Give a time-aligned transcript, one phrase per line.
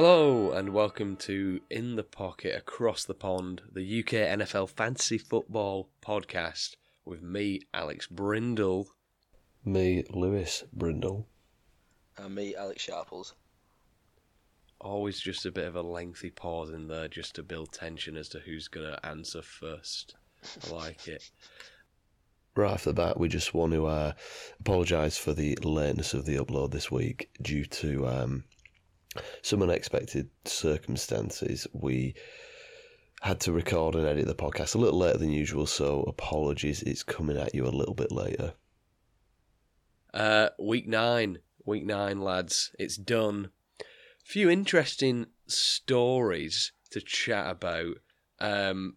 [0.00, 5.90] Hello and welcome to In the Pocket Across the Pond, the UK NFL Fantasy Football
[6.00, 8.86] podcast with me, Alex Brindle.
[9.64, 11.26] Me, Lewis Brindle.
[12.16, 13.34] And me, Alex Sharples.
[14.80, 18.28] Always just a bit of a lengthy pause in there just to build tension as
[18.28, 20.14] to who's going to answer first.
[20.70, 21.28] I like it.
[22.54, 24.12] Right off the bat, we just want to uh,
[24.60, 28.44] apologise for the lateness of the upload this week due to um,
[29.42, 31.66] some unexpected circumstances.
[31.72, 32.14] We
[33.20, 36.82] had to record and edit the podcast a little later than usual, so apologies.
[36.82, 38.54] It's coming at you a little bit later.
[40.14, 41.38] Uh, week nine.
[41.64, 42.74] Week nine, lads.
[42.78, 43.50] It's done.
[44.24, 47.96] Few interesting stories to chat about.
[48.40, 48.96] Um,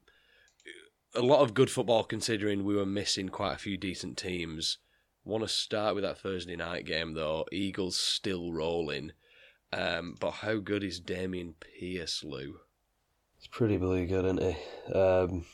[1.13, 4.77] a lot of good football considering we were missing quite a few decent teams.
[5.23, 7.45] Want to start with that Thursday night game though.
[7.51, 9.11] Eagles still rolling.
[9.73, 12.59] Um, but how good is Dameon Pierce, Lou?
[13.37, 14.93] It's pretty bloody good, isn't he?
[14.93, 15.45] Um,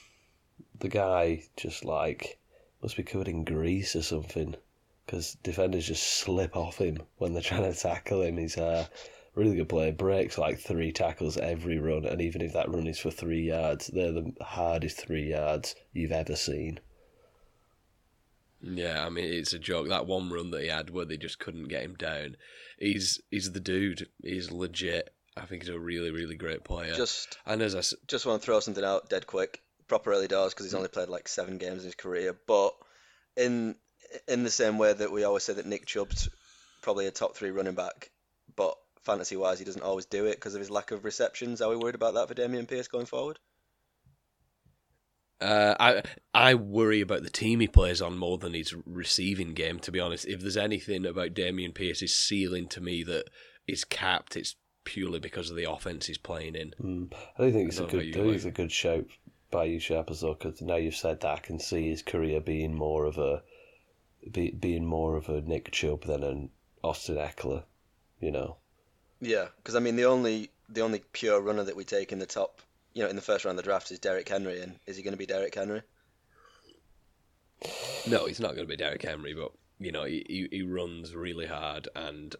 [0.80, 2.40] the guy just like
[2.82, 4.56] must be covered in grease or something
[5.06, 8.38] because defenders just slip off him when they're trying to tackle him.
[8.38, 8.90] He's a
[9.36, 9.92] really good player.
[9.92, 13.88] Breaks like three tackles every run, and even if that run is for three yards,
[13.88, 16.80] they're the hardest three yards you've ever seen.
[18.62, 19.90] Yeah, I mean it's a joke.
[19.90, 22.36] That one run that he had where they just couldn't get him down.
[22.80, 24.08] He's he's the dude.
[24.24, 25.14] He's legit.
[25.36, 26.96] I think he's a really really great player.
[26.96, 29.62] Just and as I s- just want to throw something out dead quick.
[29.88, 32.36] Proper early doors because he's only played like seven games in his career.
[32.48, 32.74] But
[33.36, 33.76] in
[34.28, 36.28] in the same way that we always say that Nick Chubb's
[36.82, 38.10] probably a top three running back,
[38.56, 41.62] but fantasy wise he doesn't always do it because of his lack of receptions.
[41.62, 43.40] Are we worried about that for Dameon Pierce going forward?
[45.40, 46.04] Uh, I
[46.34, 49.80] I worry about the team he plays on more than his receiving game.
[49.80, 53.30] To be honest, if there's anything about Dameon Pierce's ceiling to me that
[53.68, 56.74] is capped, it's purely because of the offense he's playing in.
[56.82, 57.14] Mm.
[57.38, 58.10] I don't think it's I a good.
[58.10, 59.06] about I think it's a good shout
[59.52, 60.34] by you, Sharp, as well.
[60.34, 63.44] Because now you've said that, I can see his career being more of a,
[64.32, 66.50] be, being more of a Nick Chubb than an
[66.84, 67.64] Austin Ekeler.
[68.20, 68.58] You know.
[69.20, 72.26] Yeah, because I mean the only the only pure runner that we take in the
[72.26, 72.62] top,
[72.98, 75.04] you know, in the first round of the draft is Derrick Henry, and is he
[75.04, 75.84] going to be Derrick Henry?
[78.08, 81.16] No, he's not going to be Derrick Henry, but you know he, he he runs
[81.16, 82.36] really hard, and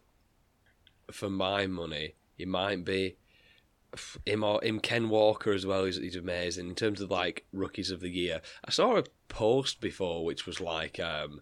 [1.12, 3.18] for my money, he might be.
[4.26, 5.86] Him or him Ken Walker as well.
[5.86, 8.42] He's, he's amazing in terms of like rookies of the year.
[8.66, 11.40] I saw a post before which was like um,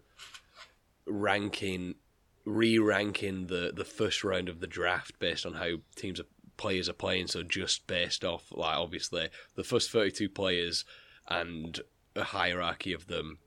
[1.06, 1.96] ranking,
[2.44, 6.92] re-ranking the the first round of the draft based on how teams are players are
[6.94, 7.26] playing.
[7.28, 10.84] So just based off like obviously the first thirty two players
[11.28, 11.80] and
[12.14, 13.38] a hierarchy of them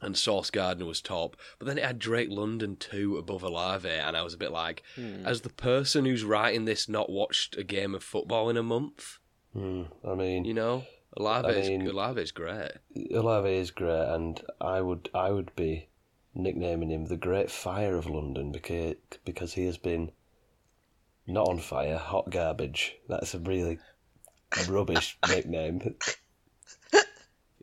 [0.00, 4.16] and Sauce Gardner was top, but then it had Drake London two above Olave, and
[4.16, 5.26] I was a bit like, Hmm.
[5.26, 9.18] as the person who's writing this, not watched a game of football in a month,
[9.56, 10.84] Mm, I mean, you know,
[11.16, 12.70] Olave I is mean- Olave is great.
[13.12, 15.88] Olave is great, and I would I would be
[16.32, 18.94] nicknaming him the Great Fire of London because
[19.24, 20.12] because he has been
[21.28, 22.96] not on fire, hot garbage.
[23.08, 23.78] That's a really
[24.68, 25.94] rubbish nickname.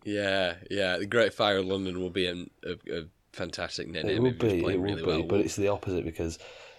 [0.03, 4.11] Yeah, yeah, the Great Fire of London will be an, a, a fantastic nickname.
[4.11, 5.23] It if would be, it playing would really be, well.
[5.23, 6.37] but it's the opposite because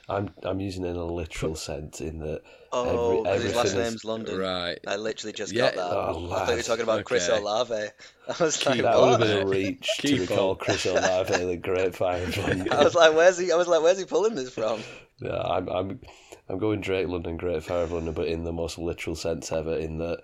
[0.08, 2.42] I'm I'm using it in a literal sense in that
[2.72, 4.38] Oh, 'cause his last everything is- name's London.
[4.38, 4.78] right.
[4.86, 5.74] I literally just Yeah.
[5.74, 5.82] got that.
[5.92, 7.74] Oh, I thought you were talking about Chris Olave.
[8.28, 9.20] I was Keep like, that would what?
[9.20, 10.54] have been a reach to Keep recall.
[10.54, 12.70] Chris Olave the Great Fire of London.
[12.72, 13.50] I was like, where's he?
[13.50, 14.80] I was like, where's he pulling this from?
[15.20, 16.00] Yeah, I'm I'm
[16.48, 19.76] I'm going Drake London, Great Fire of London, but in the most literal sense ever,
[19.76, 20.20] in that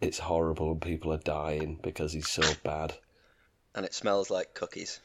[0.00, 2.94] it's horrible and people are dying because he's so bad.
[3.74, 5.00] And it smells like cookies.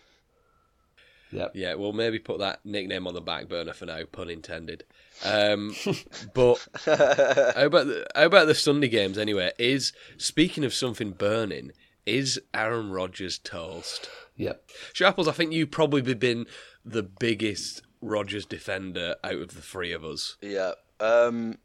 [1.32, 1.52] Yep.
[1.54, 4.84] Yeah, we'll maybe put that nickname on the back burner for now, pun intended.
[5.24, 5.76] Um,
[6.34, 9.52] but how about the, how about the Sunday games anyway?
[9.60, 11.72] Is speaking of something burning,
[12.06, 14.10] is Aaron Rodgers toast?
[14.38, 14.70] Yep.
[14.94, 16.48] Sharples, I think you've probably been
[16.84, 20.38] the biggest Rodgers defender out of the three of us.
[20.42, 20.74] Yeah.
[21.00, 21.58] Um,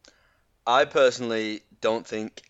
[0.66, 2.42] I personally don't think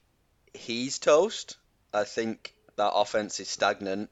[0.53, 1.57] he's toast.
[1.93, 4.11] I think that offense is stagnant.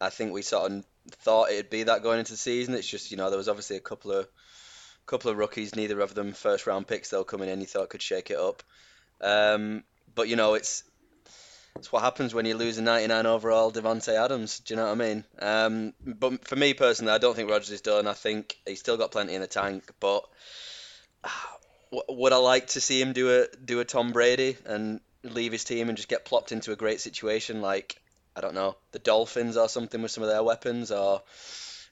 [0.00, 2.74] I think we sort of thought it'd be that going into the season.
[2.74, 4.28] It's just you know there was obviously a couple of
[5.06, 7.10] couple of rookies, neither of them first round picks.
[7.10, 8.62] They'll come in, and you thought could shake it up.
[9.20, 9.84] Um,
[10.14, 10.84] but you know it's
[11.78, 14.60] it's what happens when you lose a 99 overall Davante Adams.
[14.60, 15.24] Do you know what I mean?
[15.38, 18.06] Um, but for me personally, I don't think Rodgers is done.
[18.06, 19.90] I think he's still got plenty in the tank.
[20.00, 20.24] But
[21.24, 21.58] ah,
[22.08, 25.64] would I like to see him do a do a Tom Brady and leave his
[25.64, 28.00] team and just get plopped into a great situation like
[28.36, 31.22] I don't know the Dolphins or something with some of their weapons or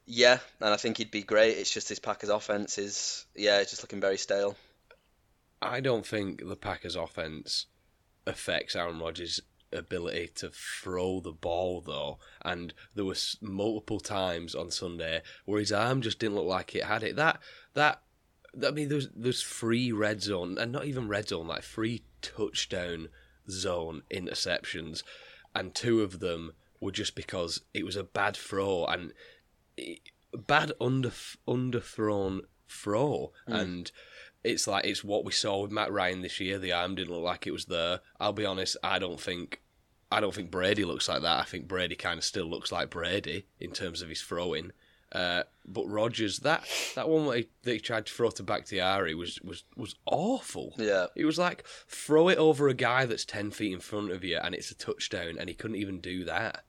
[0.06, 1.58] yeah, and I think he'd be great.
[1.58, 4.56] It's just his Packers offense is yeah, it's just looking very stale.
[5.60, 7.66] I don't think the Packers' offense
[8.26, 9.40] affects Aaron Rodgers'
[9.72, 15.72] ability to throw the ball though, and there was multiple times on Sunday where his
[15.72, 17.16] arm just didn't look like it had it.
[17.16, 17.40] That
[17.74, 18.02] that.
[18.66, 23.08] I mean, there's there's free red zone, and not even red zone, like free touchdown
[23.50, 25.02] zone interceptions,
[25.54, 29.12] and two of them were just because it was a bad throw and
[29.76, 30.00] it,
[30.34, 31.12] bad under
[31.46, 33.60] underthrown throw, Mm.
[33.60, 33.92] and
[34.46, 36.58] it's like it's what we saw with Matt Ryan this year.
[36.58, 38.00] The arm didn't look like it was there.
[38.20, 39.62] I'll be honest, I don't think
[40.10, 41.40] I don't think Brady looks like that.
[41.40, 44.72] I think Brady kind of still looks like Brady in terms of his throwing.
[45.12, 46.64] Uh, but Rodgers, that
[46.94, 50.74] that one that he, that he tried to throw to Bakhtiari was was was awful.
[50.78, 51.06] Yeah.
[51.14, 54.38] It was like throw it over a guy that's ten feet in front of you
[54.38, 56.64] and it's a touchdown, and he couldn't even do that.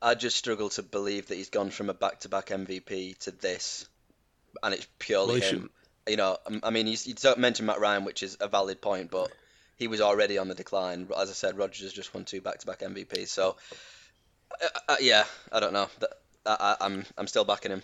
[0.00, 3.88] I just struggle to believe that he's gone from a back-to-back MVP to this,
[4.62, 5.70] and it's purely Well, he him.
[6.06, 8.80] You know, um, I mean, you, you don't mention Matt Ryan, which is a valid
[8.80, 9.30] point, but
[9.76, 11.08] he was already on the decline.
[11.16, 13.56] As I said, Rodgers has just won two back-to-back MVPs, so
[14.62, 15.88] uh, uh, yeah, I don't know.
[16.44, 17.82] I, I, I'm I'm still backing him.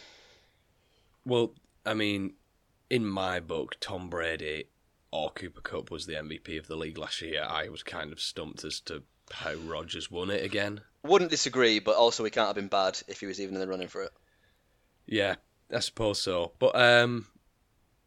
[1.24, 1.52] Well,
[1.84, 2.34] I mean,
[2.90, 4.64] in my book, Tom Brady
[5.10, 7.44] or Cooper Kupp was the MVP of the league last year.
[7.48, 10.80] I was kind of stumped as to how Rodgers won it again.
[11.02, 13.66] Wouldn't disagree, but also he can't have been bad if he was even in the
[13.66, 14.12] running for it.
[15.06, 15.36] Yeah,
[15.72, 16.52] I suppose so.
[16.58, 17.26] But um,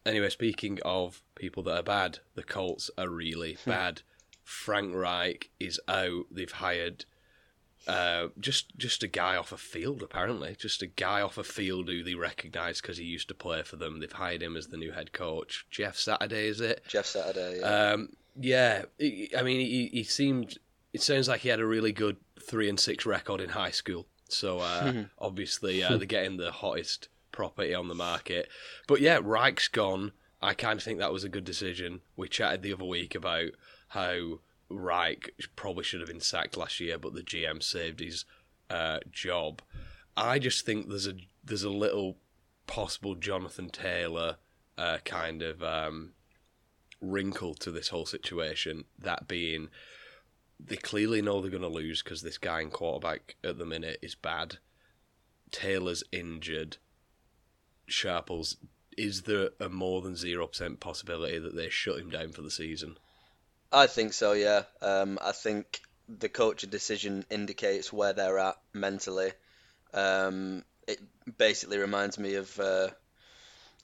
[0.06, 4.02] anyway, speaking of people that are bad, the Colts are really bad.
[4.44, 6.26] Frank Reich is out.
[6.32, 7.06] They've hired
[7.88, 11.88] uh, just just a guy off a field, apparently, just a guy off a field
[11.88, 14.00] who they recognise because he used to play for them.
[14.00, 15.66] They've hired him as the new head coach.
[15.70, 16.84] Jeff Saturday, is it?
[16.88, 17.60] Jeff Saturday.
[17.60, 17.92] Yeah.
[17.92, 20.58] Um, yeah, I mean, he, he seemed.
[20.94, 24.08] It sounds like he had a really good three and six record in high school.
[24.30, 28.50] So uh, obviously, uh, they're getting the hottest property on the market.
[28.88, 30.14] But yeah, Reich's gone.
[30.42, 32.02] I kind of think that was a good decision.
[32.16, 33.52] We chatted the other week about
[33.90, 34.40] how
[34.70, 38.26] Reich probably should have been sacked last year, but the GM saved his
[38.70, 39.62] uh, job.
[40.18, 42.18] I just think there's a there's a little
[42.68, 44.38] possible Jonathan Taylor
[44.78, 46.14] uh, kind of um,
[47.02, 48.86] wrinkle to this whole situation.
[48.98, 49.70] That being,
[50.60, 54.00] they clearly know they're going to lose because this guy in quarterback at the minute
[54.02, 54.58] is bad.
[55.52, 56.78] Taylor's injured.
[57.88, 58.58] Sharples,
[58.98, 62.52] is there a more than zero percent possibility that they shut him down for the
[62.52, 62.98] season?
[63.72, 64.64] I think so, yeah.
[64.82, 69.32] Um, I think the coaching decision indicates where they're at mentally.
[69.94, 71.00] Um, it
[71.38, 72.90] basically reminds me of, uh,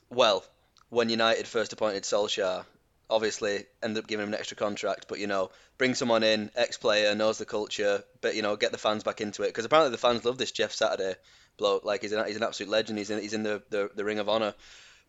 [0.09, 0.45] well,
[0.89, 2.65] when United first appointed Solskjaer,
[3.09, 7.13] obviously ended up giving him an extra contract, but you know, bring someone in, ex-player,
[7.15, 9.97] knows the culture, but you know, get the fans back into it because apparently the
[9.97, 11.15] fans love this Jeff Saturday
[11.61, 11.85] bloke.
[11.85, 12.97] Like he's an he's an absolute legend.
[12.97, 14.53] He's in he's in the the, the Ring of Honor,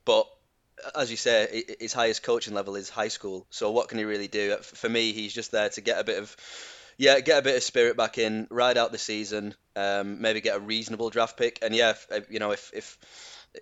[0.04, 0.26] but
[0.94, 3.46] as you say, his highest coaching level is high school.
[3.50, 4.56] So what can he really do?
[4.62, 6.36] For me, he's just there to get a bit of,
[6.96, 10.56] yeah, get a bit of spirit back in, ride out the season, um, maybe get
[10.56, 11.58] a reasonable draft pick.
[11.62, 12.98] And yeah, if, you know, if if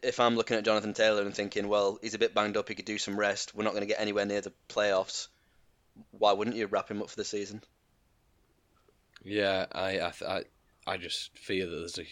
[0.02, 2.74] if I'm looking at Jonathan Taylor and thinking, well, he's a bit banged up, he
[2.74, 3.54] could do some rest.
[3.54, 5.28] We're not going to get anywhere near the playoffs.
[6.12, 7.62] Why wouldn't you wrap him up for the season?
[9.22, 10.42] Yeah, I I I,
[10.86, 12.06] I just fear that there's a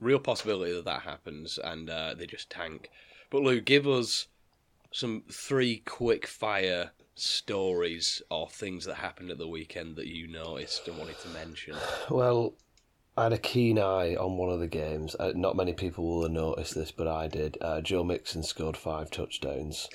[0.00, 2.90] real possibility that that happens and uh, they just tank.
[3.30, 4.28] But Lou, give us
[4.92, 10.86] some three quick fire stories or things that happened at the weekend that you noticed
[10.88, 11.74] and wanted to mention.
[12.10, 12.54] Well,
[13.16, 15.16] I had a keen eye on one of the games.
[15.18, 17.56] Uh, not many people will have noticed this, but I did.
[17.60, 19.88] Uh, Joe Mixon scored five touchdowns.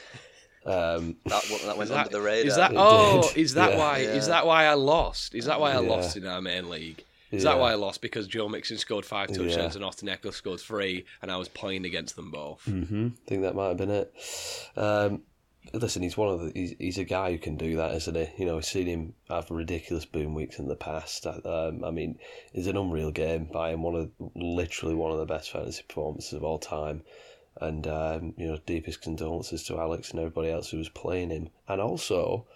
[0.65, 2.48] Um, That went, that went Is that, under the radar.
[2.48, 3.77] is that It oh did, is that yeah.
[3.77, 5.34] why is that why I lost?
[5.36, 5.89] Is that why I Yeah.
[5.89, 7.03] lost in our main league?
[7.32, 7.52] Is Yeah.
[7.52, 8.02] that why I lost?
[8.02, 9.72] Because Joe Mixon scored five touchdowns Yeah.
[9.76, 12.64] and Austin Ekeler scored three, and I was playing against them both.
[12.66, 14.14] hmm I think that might have been it.
[14.76, 15.24] Um,
[15.74, 16.52] listen, he's one of the.
[16.54, 18.28] He's, he's a guy who can do that, isn't he?
[18.38, 21.26] You know, we've seen him have ridiculous boom weeks in the past.
[21.26, 22.18] Um, I mean,
[22.54, 23.84] it's an unreal game by him.
[23.84, 27.04] One of literally one of the best fantasy performances of all time.
[27.60, 31.50] And um, you know, deepest condolences to Alex and everybody else who was playing him.
[31.68, 32.48] And also,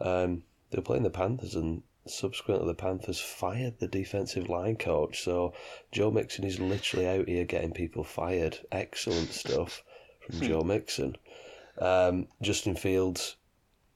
[0.00, 5.22] um, they were playing the Panthers, and subsequently the Panthers fired the defensive line coach.
[5.22, 5.52] So
[5.92, 8.58] Joe Mixon is literally out here getting people fired.
[8.72, 9.82] Excellent stuff
[10.20, 11.16] from Joe Mixon.
[11.78, 13.36] Um, Justin Fields,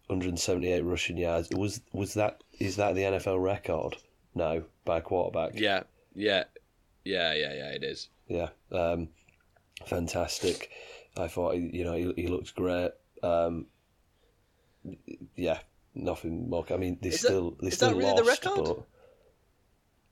[0.06, 1.48] 178 rushing yards.
[1.50, 3.96] Was was that is that the NFL record?
[4.34, 5.58] No, by a quarterback.
[5.58, 5.82] Yeah,
[6.14, 6.44] yeah,
[7.04, 7.70] yeah, yeah, yeah.
[7.70, 8.08] It is.
[8.28, 9.08] Yeah, um,
[9.86, 10.70] fantastic.
[11.16, 12.92] I thought you know he, he looks great.
[13.22, 13.66] Um,
[15.36, 15.58] yeah,
[15.94, 16.64] nothing more.
[16.70, 18.64] I mean, they Is that- still they is still that really the lost, record?
[18.64, 18.86] but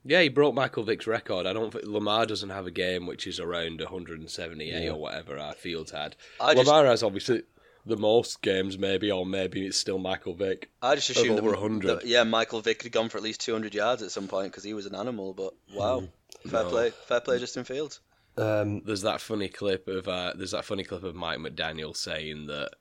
[0.03, 1.45] Yeah, he broke Michael Vick's record.
[1.45, 4.91] I don't think Lamar doesn't have a game which is around 178 Yeah.
[4.91, 6.15] or whatever our Fields had.
[6.39, 7.43] I just- Lamar has obviously
[7.85, 10.71] the most games, maybe, or maybe it's still Michael Vick.
[10.81, 11.99] I just assumed over that, 100.
[11.99, 14.63] that- yeah, Michael Vick had gone for at least 200 yards at some point because
[14.63, 15.33] he was an animal.
[15.33, 16.07] But wow,
[16.47, 16.69] fair No.
[16.69, 17.99] play, fair play, Justin Fields.
[18.37, 22.47] Um, There's that funny clip of uh, there's that funny clip of Mike McDaniel saying
[22.47, 22.71] that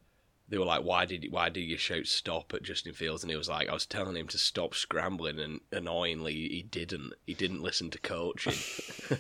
[0.50, 3.37] they were like, "Why did why did you shout stop at Justin Fields?" And he
[3.37, 7.14] was like, "I was telling him to stop scrambling, and annoyingly, he didn't.
[7.25, 8.54] He didn't listen to coaching."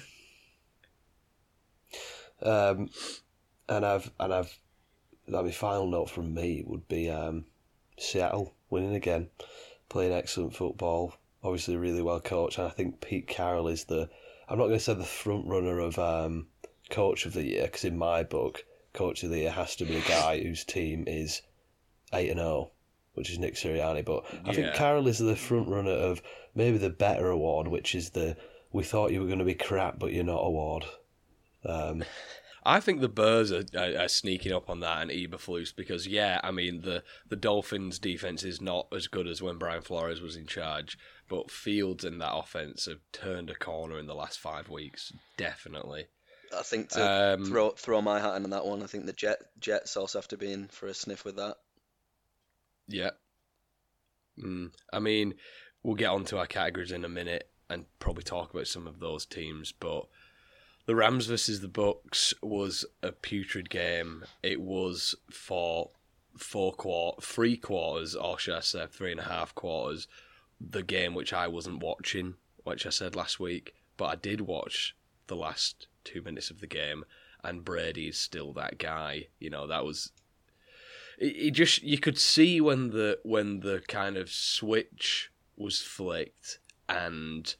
[2.42, 2.90] um,
[3.68, 4.58] and I've and I've
[5.28, 7.44] that my final note from me would be um,
[7.96, 9.28] Seattle winning again,
[9.88, 14.10] playing excellent football, obviously really well coached, and I think Pete Carroll is the
[14.48, 16.48] I'm not going to say the front runner of um,
[16.90, 19.96] coach of the year because in my book, coach of the year has to be
[19.96, 21.42] a guy whose team is
[22.12, 22.70] eight and zero,
[23.14, 24.04] which is Nick Sirianni.
[24.04, 24.76] But I think Yeah.
[24.76, 26.22] Carroll is the front runner of
[26.54, 28.36] maybe the better award, which is the
[28.72, 30.84] we thought you were going to be crap, but you're not award.
[31.64, 32.04] Um,
[32.62, 36.40] I think the Bears are, are, are sneaking up on that and Eberflus because yeah,
[36.44, 40.36] I mean the the Dolphins defense is not as good as when Brian Flores was
[40.36, 44.68] in charge, but Fields and that offense have turned a corner in the last five
[44.68, 46.06] weeks, definitely.
[46.56, 48.82] I think to Um, throw throw my hat in on that one.
[48.82, 51.56] I think the Jet Jets also have to be in for a sniff with that.
[52.88, 53.10] Yeah.
[54.38, 54.72] Mm.
[54.92, 55.34] I mean,
[55.82, 59.24] we'll get onto our categories in a minute and probably talk about some of those
[59.26, 60.06] teams, but
[60.86, 64.24] the Rams versus the Bucs was a putrid game.
[64.42, 65.90] It was for
[66.36, 70.08] four quart three quarters, or should I say three and a half quarters,
[70.60, 74.96] the game which I wasn't watching, which I said last week, but I did watch
[75.28, 77.04] the last two minutes of the game,
[77.42, 79.28] and Brady is still that guy.
[79.38, 80.12] You know, that was
[81.18, 86.58] it, it just you could see when the when the kind of switch was flicked
[86.88, 87.54] and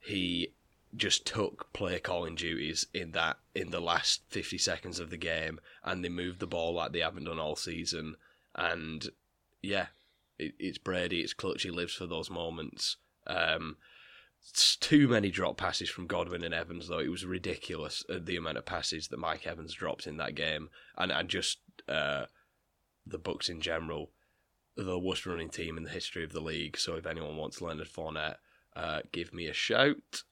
[0.00, 0.52] he
[0.96, 5.60] just took play calling duties in that in the last 50 seconds of the game
[5.84, 8.16] and they moved the ball like they haven't done all season
[8.56, 9.10] and
[9.62, 9.86] yeah
[10.38, 12.96] it, it's Brady it's clutch he lives for those moments
[13.28, 13.76] um
[14.80, 18.58] too many drop passes from Godwin and Evans though it was ridiculous uh, the amount
[18.58, 22.24] of passes that Mike Evans dropped in that game and and just uh
[23.06, 24.10] the Bucs in general,
[24.76, 26.78] the worst running team in the history of the league.
[26.78, 28.36] So if anyone wants Leonard Fournette,
[28.74, 30.22] uh, give me a shout.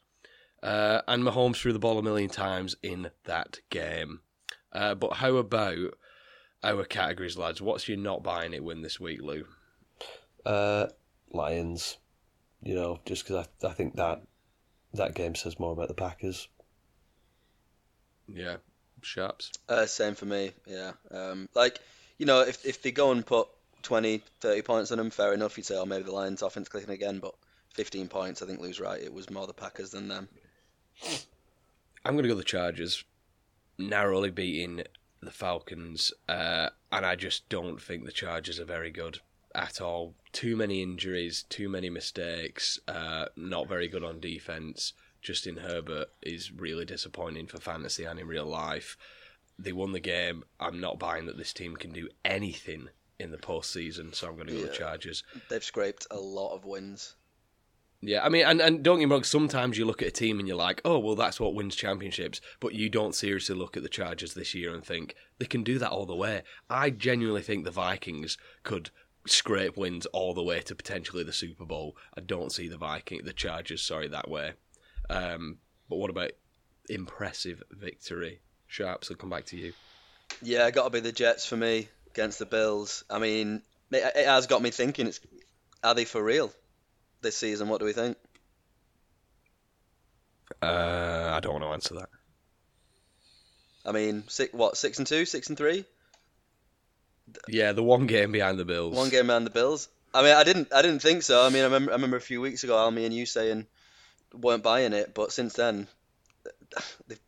[0.62, 4.21] Uh, and Mahomes threw the ball a million times in that game.
[4.73, 5.95] Uh, but how about
[6.62, 7.62] our categories, lads?
[7.62, 9.45] What's your not buying it win this week, Lou?
[10.45, 10.87] uh,
[11.31, 11.99] Lions,
[12.62, 14.23] you know, just because I, I think that
[14.95, 16.49] that game says more about the Packers.
[18.27, 18.57] Yeah,
[19.03, 19.53] Sharps.
[19.69, 20.53] Uh, same for me.
[20.67, 20.93] Yeah.
[21.11, 21.81] Um, like
[22.19, 23.49] you know, if if they go and put
[23.83, 25.57] 20, 30 points on them, fair enough.
[25.57, 27.35] You'd say, oh, maybe the Lions' offense clicking again, but
[27.75, 29.00] 15 points, I think Lou's right.
[29.00, 30.29] It was more the Packers than them.
[32.05, 33.05] I'm going to go the Chargers,
[33.79, 34.83] narrowly beating
[35.21, 39.21] the Falcons, uh, and I just don't think the Chargers are very good
[39.55, 40.15] at all.
[40.38, 44.92] Too many injuries, too many mistakes, uh, not very good on defense.
[45.21, 48.97] Justin Herbert is really disappointing for fantasy and in real life.
[49.59, 50.45] They won the game.
[50.61, 54.47] I'm not buying that this team can do anything in the postseason, so I'm going
[54.47, 55.25] to go the Chargers.
[55.50, 57.16] They've scraped a lot of wins.
[58.00, 60.38] Yeah, I mean, and, and don't get me wrong, sometimes you look at a team
[60.38, 62.40] and you're like, oh, well, that's what wins championships.
[62.61, 65.80] But you don't seriously look at the Chargers this year and think they can do
[65.80, 66.45] that all the way.
[66.71, 68.90] I genuinely think the Vikings could
[69.27, 71.97] scrape wins all the way to potentially the Super Bowl.
[72.17, 74.53] I don't see the Viking, the Chargers, sorry, that way.
[75.11, 75.59] Um,
[75.89, 76.33] but what about
[76.89, 78.41] impressive victory?
[78.67, 79.73] Sharps, I'll come back to you.
[80.43, 83.05] Yeah, got to be the Jets for me against the Bills.
[83.09, 85.07] I mean, it, it has got me thinking.
[85.07, 85.21] It's
[85.83, 86.53] are they for real
[87.23, 87.69] this season?
[87.69, 88.17] What do we think?
[90.61, 92.09] Uh, I don't want to answer that.
[93.87, 95.85] I mean, six, what six and two, six and three,
[97.49, 98.94] Yeah, the one game behind the Bills.
[98.94, 99.88] one game behind the Bills.
[100.14, 101.44] I mean, I didn't, I didn't think so.
[101.44, 103.66] I mean, I remember, I remember a few weeks ago, Almy and you saying
[104.35, 105.87] weren't buying it, but since then,
[107.06, 107.20] they've,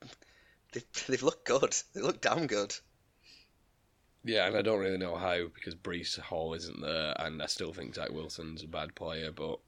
[0.73, 1.77] they've, they've looked good.
[1.95, 2.75] They look damn good.
[4.25, 7.73] Yeah, and I don't really know how because Breece Hall isn't there, and I still
[7.73, 9.33] think Zach Wilson's a bad player.
[9.33, 9.61] But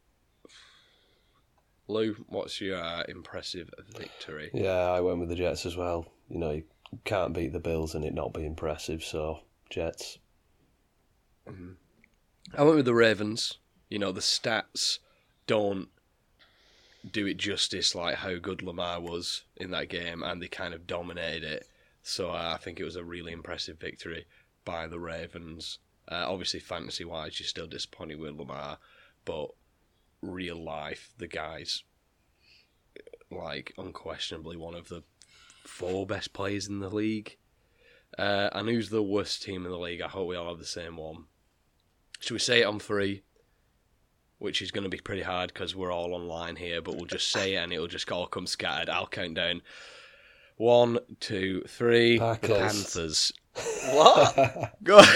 [1.89, 4.51] Lou, what's your uh, impressive victory?
[4.53, 6.07] Yeah, I went with the Jets as well.
[6.29, 6.65] You know, you
[7.05, 10.19] can't beat the Bills and it not be impressive, so Jets.
[11.47, 13.59] I went with the Ravens.
[13.89, 14.99] You know, the stats
[15.47, 15.89] don't
[17.11, 20.87] do it justice like how good Lamar was in that game, and they kind of
[20.87, 21.67] dominated it.
[22.03, 24.27] So uh, I think it was a really impressive victory
[24.65, 25.79] by the Ravens.
[26.09, 28.79] Uh, obviously, fantasy wise, you're still disappointed with Lamar,
[29.25, 29.49] but
[30.21, 31.83] real life, the guy's
[33.31, 35.03] like unquestionably one of the
[35.65, 37.37] four best players in the league.
[38.19, 40.03] Uh, and who's the worst team in the league?
[40.03, 41.25] I hope we all have the same one.
[42.23, 43.23] Should we say it on three?
[44.39, 47.33] Which is going to be pretty hard because we're all online here, but we'll just
[47.33, 48.89] say it and it'll just all come scattered.
[48.89, 49.63] I'll count down.
[50.57, 52.19] One, two, three.
[52.19, 52.49] Packers.
[52.49, 53.33] The Panthers.
[53.93, 54.73] What?
[54.83, 55.03] Go.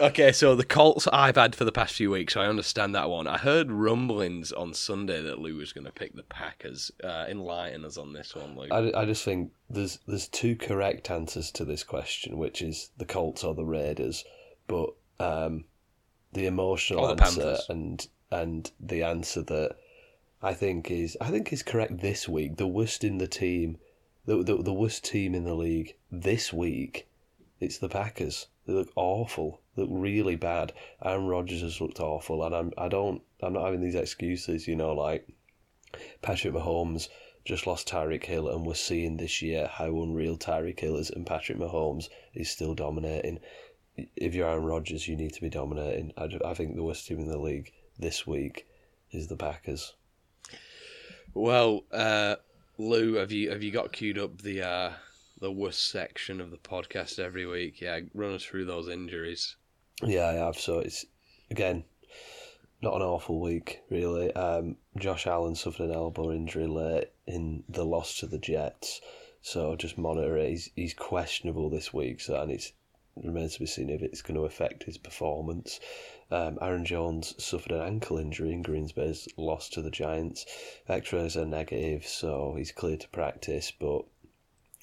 [0.00, 3.08] okay, so the Colts I've had for the past few weeks, so I understand that
[3.08, 3.28] one.
[3.28, 6.90] I heard rumblings on Sunday that Lou was going to pick the Packers.
[7.04, 8.68] Uh, enlighten us on this one, Lou.
[8.70, 13.04] I, I just think there's there's two correct answers to this question, which is the
[13.04, 14.24] Colts or the Raiders,
[14.68, 15.64] but um,
[16.32, 17.66] the emotional the answer Panthers.
[17.68, 19.76] and and the answer that
[20.42, 22.56] I think is I think is correct this week.
[22.56, 23.78] The worst in the team,
[24.26, 27.08] the the, the worst team in the league this week,
[27.58, 28.46] it's the Packers.
[28.66, 29.60] They look awful.
[29.74, 30.72] They look really bad.
[31.02, 34.68] Aaron Rodgers has looked awful, and I'm I don't I'm not having these excuses.
[34.68, 35.26] You know, like
[36.22, 37.08] Patrick Mahomes
[37.44, 41.26] just lost Tyreek Hill, and we're seeing this year how unreal Tyreek Hill is, and
[41.26, 43.40] Patrick Mahomes is still dominating.
[44.16, 46.12] If you're Aaron Rodgers, you need to be dominating.
[46.16, 48.66] I, I think the worst team in the league this week
[49.10, 49.94] is the Packers.
[51.34, 52.36] Well, uh,
[52.78, 54.92] Lou, have you have you got queued up the uh,
[55.40, 57.80] the worst section of the podcast every week?
[57.80, 59.56] Yeah, run us through those injuries.
[60.02, 60.58] Yeah, I have.
[60.58, 61.04] So it's
[61.50, 61.84] again
[62.80, 64.32] not an awful week, really.
[64.34, 69.00] Um, Josh Allen suffered an elbow injury late in the loss to the Jets,
[69.42, 70.50] so just monitor it.
[70.50, 72.74] He's, he's questionable this week, so and it's it
[73.24, 75.80] remains to be seen if it's going to affect his performance.
[76.30, 80.46] Um, Aaron Jones suffered an ankle injury in Green Bay's loss to the Giants.
[80.88, 84.04] X-rays are negative, so he's cleared to practice, but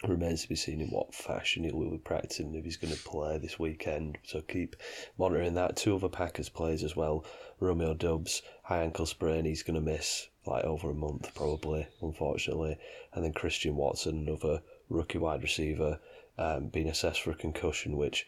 [0.03, 3.03] remains to be seen in what fashion he will be practicing if he's going to
[3.03, 4.17] play this weekend.
[4.23, 4.75] So keep
[5.17, 5.77] monitoring that.
[5.77, 7.25] Two other Packers players as well.
[7.59, 12.77] Romeo Doubs, high ankle sprain, he's going to miss like over a month probably, unfortunately.
[13.13, 15.99] And then Christian Watson, another rookie wide receiver,
[16.37, 18.27] um, being assessed for a concussion, which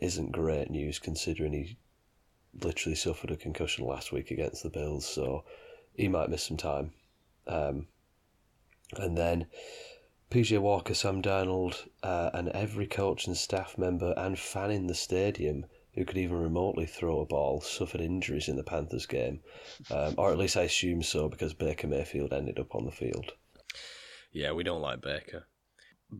[0.00, 1.76] isn't great news considering he
[2.62, 5.06] literally suffered a concussion last week against the Bills.
[5.06, 5.44] So
[5.94, 6.92] he might miss some time.
[7.46, 7.86] Um,
[8.96, 9.46] and then
[10.30, 14.94] PJ Walker, Sam Darnold, uh, and every coach and staff member and fan in the
[14.94, 19.40] stadium who could even remotely throw a ball suffered injuries in the Panthers game,
[19.90, 23.32] um, or at least I assume so because Baker Mayfield ended up on the field.
[24.32, 25.46] Yeah, we don't like Baker,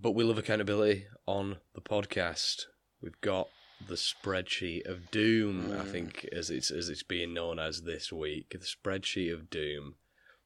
[0.00, 2.66] but we love accountability on the podcast.
[3.00, 3.48] We've got
[3.87, 5.72] the spreadsheet of doom.
[5.72, 5.90] I mm.
[5.90, 9.94] think as it's as it's being known as this week, the spreadsheet of doom.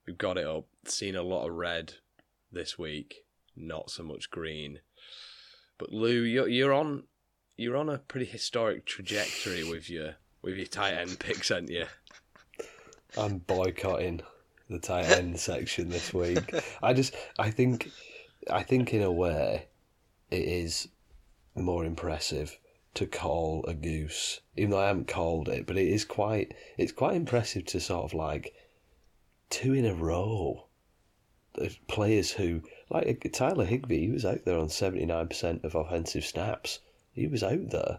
[0.06, 0.66] We've got it up.
[0.86, 1.94] Seen a lot of red
[2.50, 3.24] this week,
[3.56, 4.80] not so much green.
[5.78, 7.04] But Lou, you're you're on
[7.56, 11.86] you're on a pretty historic trajectory with your with your tight end picks, aren't you?
[13.16, 14.20] I'm boycotting
[14.68, 16.54] the tight end section this week.
[16.82, 17.90] I just, I think,
[18.50, 19.66] I think in a way,
[20.30, 20.88] it is
[21.54, 22.58] more impressive
[22.94, 25.66] to call a goose, even though I haven't called it.
[25.66, 28.54] But it is quite, it's quite impressive to sort of like
[29.50, 30.64] two in a row.
[31.88, 36.24] Players who, like Tyler Higbee, he was out there on seventy nine percent of offensive
[36.24, 36.78] snaps.
[37.12, 37.98] He was out there,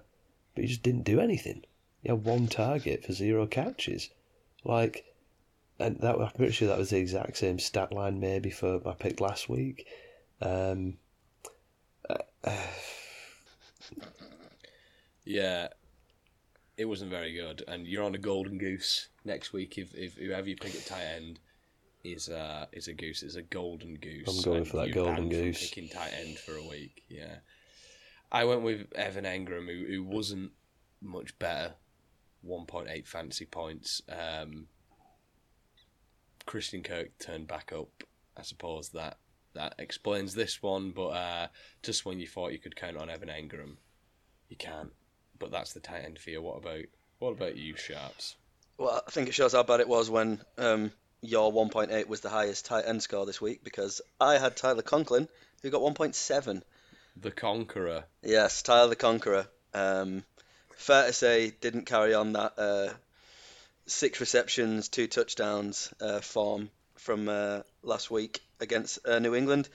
[0.55, 1.65] but he just didn't do anything.
[2.01, 4.09] He had one target for zero catches.
[4.63, 5.05] Like,
[5.77, 8.93] and that I'm pretty sure that was the exact same stat line maybe for my
[8.93, 9.85] pick last week.
[10.41, 10.97] Um,
[15.29, 15.67] Yeah,
[16.75, 19.77] it wasn't very good, and you're on a golden goose next week.
[19.77, 21.39] If if whoever you pick at tight end
[22.03, 24.27] is uh is a goose, is a golden goose.
[24.27, 25.69] I'm going for that golden goose.
[25.69, 27.37] Picking tight end for a week, yeah.
[28.31, 30.51] I went with Evan Engram, who who wasn't
[30.99, 31.75] much better,
[32.43, 34.01] 1.8 fantasy points.
[34.09, 34.65] Um,
[36.47, 38.03] Christian Kirk turned back up.
[38.35, 39.17] I suppose that
[39.59, 41.47] that explains this one, but uh,
[41.83, 43.75] just when you thought you could count on Evan Engram,
[44.47, 44.91] you can't.
[45.37, 46.41] But that's the tight end for you.
[46.41, 46.85] What about
[47.19, 48.35] what about you, Sharps?
[48.77, 52.29] Well, I think it shows how bad it was when um, your 1.8 was the
[52.29, 55.27] highest tight end score this week because I had Tyler Conklin
[55.61, 56.61] who got 1.7.
[57.17, 58.05] The Conqueror.
[58.23, 59.47] Yes, Tyler the Conqueror.
[59.73, 60.23] Um,
[60.77, 62.93] fair to say, didn't carry on that uh,
[63.87, 69.69] six receptions, two touchdowns uh, form from uh, last week against uh, New England.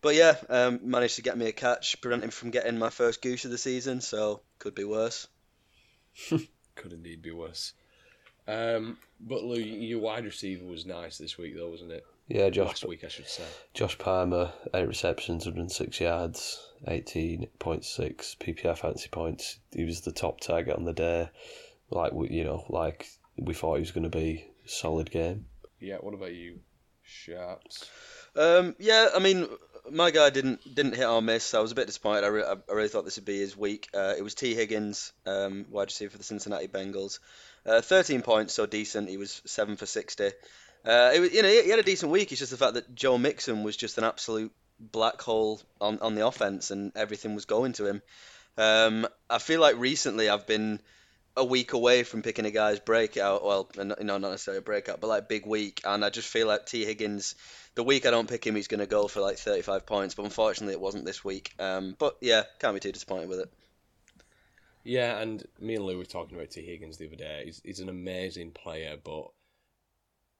[0.00, 3.20] But yeah, um, managed to get me a catch, prevent him from getting my first
[3.20, 5.26] goose of the season, so could be worse.
[6.74, 7.72] Could indeed be worse.
[8.46, 12.06] Um, but Lou, your wide receiver was nice this week, though, wasn't it?
[12.28, 13.44] yeah, Josh Last week, I should say.
[13.74, 19.58] Josh Palmer, eight receptions, 106 yards, 18.6 PPR fancy points.
[19.72, 21.30] He was the top target on the day.
[21.90, 24.46] Like we, you know, like we thought he was going to be.
[24.66, 25.46] Solid game.
[25.80, 25.96] Yeah.
[25.96, 26.60] What about you,
[27.08, 27.88] Sharps?
[28.36, 29.48] Um, yeah, I mean,
[29.90, 31.54] my guy didn't didn't hit or miss.
[31.54, 32.24] I was a bit disappointed.
[32.24, 33.88] I, re- I really thought this would be his week.
[33.94, 37.18] Uh, it was Tee Higgins, um, wide receiver for the Cincinnati Bengals.
[37.66, 39.08] Uh, 13 points, so decent.
[39.08, 40.24] He was seven for 60.
[40.84, 42.30] Uh, it was, you know, he had a decent week.
[42.30, 46.14] It's just the fact that Joe Mixon was just an absolute black hole on, on
[46.14, 48.02] the offense, and everything was going to him.
[48.56, 50.80] Um, I feel like recently I've been
[51.38, 53.44] a week away from picking a guy's breakout.
[53.44, 55.80] Well, you know, not necessarily a breakout, but like big week.
[55.84, 57.36] And I just feel like Tee Higgins,
[57.76, 60.14] the week I don't pick him, he's going to go for like 35 points.
[60.14, 61.52] But unfortunately, it wasn't this week.
[61.58, 63.52] Um, but yeah, can't be too disappointed with it.
[64.84, 67.42] Yeah, and me and Lou were talking about Tee Higgins the other day.
[67.44, 69.28] He's, he's an amazing player, but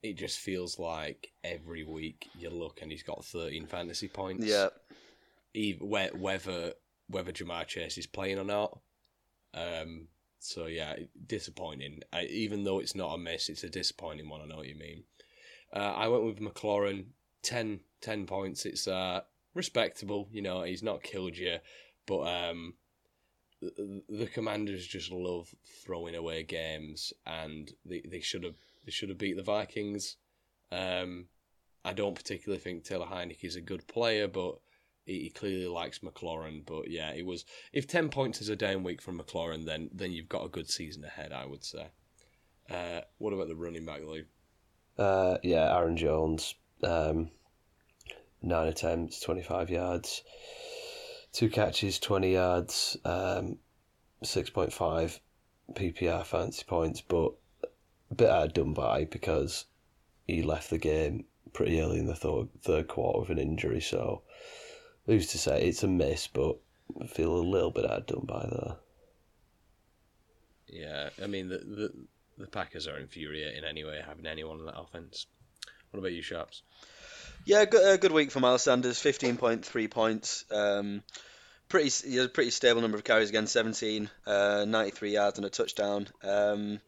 [0.03, 4.47] it just feels like every week you look and he's got 13 fantasy points.
[4.47, 4.69] Yeah.
[5.55, 6.73] Even, whether
[7.09, 8.79] whether Ja'Marr Chase is playing or not.
[9.55, 10.94] Um, so yeah,
[11.27, 12.03] disappointing.
[12.12, 14.40] I, even though it's not a miss, it's a disappointing one.
[14.40, 15.05] I know what you mean.
[15.72, 17.07] Uh, I went with McLaurin,
[17.42, 18.64] 10, 10 points.
[18.64, 19.22] It's uh,
[19.55, 20.29] respectable.
[20.33, 21.57] You know, he's not killed you,
[22.07, 22.74] but um,
[23.61, 29.09] the, the Commanders just love throwing away games, and they, they should have they should
[29.09, 30.16] have beat the Vikings.
[30.70, 31.27] Um,
[31.85, 34.59] I don't particularly think Taylor Heinicke is a good player, but
[35.09, 36.64] he, he clearly likes McLaurin.
[36.64, 40.12] But yeah, it was if ten points is a down week from McLaurin, then then
[40.12, 41.88] you've got a good season ahead, I would say.
[42.71, 44.25] Uh, what about the running back, Lou?
[44.99, 47.31] Uh, yeah, Aaron Jones, um,
[48.42, 50.23] nine attempts, twenty five yards,
[51.33, 53.59] two catches, twenty yards, um,
[54.23, 55.18] six point five
[55.73, 57.33] PPR fancy points, but
[58.11, 59.66] a bit outdone by because
[60.27, 63.81] he left the game pretty early in the third, third quarter with an injury.
[63.81, 64.23] So
[65.09, 66.59] who's to say it's a miss, but
[67.03, 68.77] I feel a little bit outdone by there.
[70.68, 71.92] Yeah, I mean the the,
[72.37, 75.27] the Packers are infuriating anyway, having anyone in that offense.
[75.90, 76.62] What about you, Sharps?
[77.47, 79.01] Yeah, good, a good week for Miles Sanders.
[79.01, 80.44] Fifteen point three points.
[80.51, 81.03] Um,
[81.68, 83.47] pretty, he has a pretty stable number of carries again.
[83.47, 86.09] 17, uh, 93 yards and a touchdown.
[86.23, 86.81] Um,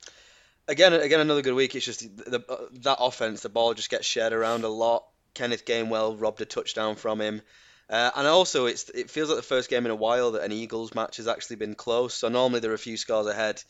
[0.69, 1.75] again, again another good week.
[1.75, 3.41] It's just the, the, uh, that offense.
[3.41, 5.05] The ball just gets shared around a lot.
[5.35, 7.43] Kenneth Gainwell robbed a touchdown from him.
[7.91, 10.53] Uh, and also, it's it feels like the first game in a while that an
[10.53, 12.15] Eagles match has actually been close.
[12.15, 13.61] So normally they're a few scores ahead.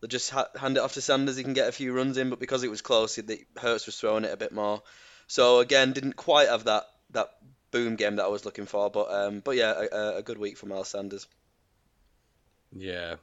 [0.00, 1.36] They'll just ha- hand it off to Sanders.
[1.36, 3.98] He can get a few runs in, but because it was close, it, Hurts was
[3.98, 4.82] throwing it a bit more.
[5.26, 7.30] So again, didn't quite have that that
[7.72, 8.90] boom game that I was looking for.
[8.90, 11.26] But um, but yeah, a, a good week for Miles Sanders.
[12.72, 13.16] Yeah,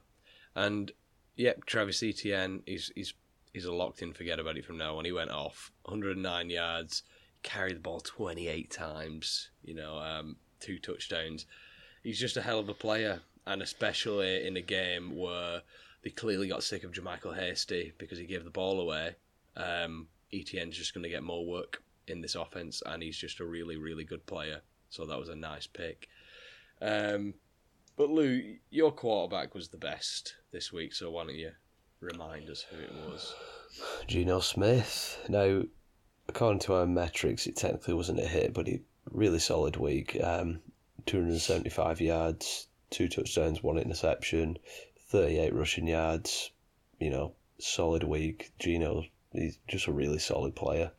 [0.54, 0.92] and
[1.34, 3.14] yep, Travis Etienne is is
[3.54, 4.12] is a locked in.
[4.12, 5.06] Forget about it from now on.
[5.06, 7.02] He went off 109 yards,
[7.42, 9.50] carried the ball 28 times.
[9.62, 11.46] You know, um, two touchdowns.
[12.02, 15.62] He's just a hell of a player, and especially in a game where
[16.02, 19.16] they clearly got sick of JaMycal Hasty because he gave the ball away.
[19.56, 23.44] Um, Etienne's just going to get more work in this offense, and he's just a
[23.44, 24.62] really, really good player.
[24.90, 26.08] So that was a nice pick.
[26.80, 27.34] Um,
[27.96, 31.52] but Lou, your quarterback was the best this week, so why don't you
[32.00, 33.34] remind us who it was?
[34.06, 35.24] Geno Smith.
[35.28, 35.62] Now,
[36.28, 40.18] according to our metrics, it technically wasn't a hit, but he really solid week.
[40.22, 40.60] Um,
[41.06, 44.58] 275 yards, two touchdowns, one interception,
[45.10, 46.50] 38 rushing yards.
[46.98, 48.52] You know, solid week.
[48.58, 50.92] Geno, he's just a really solid player.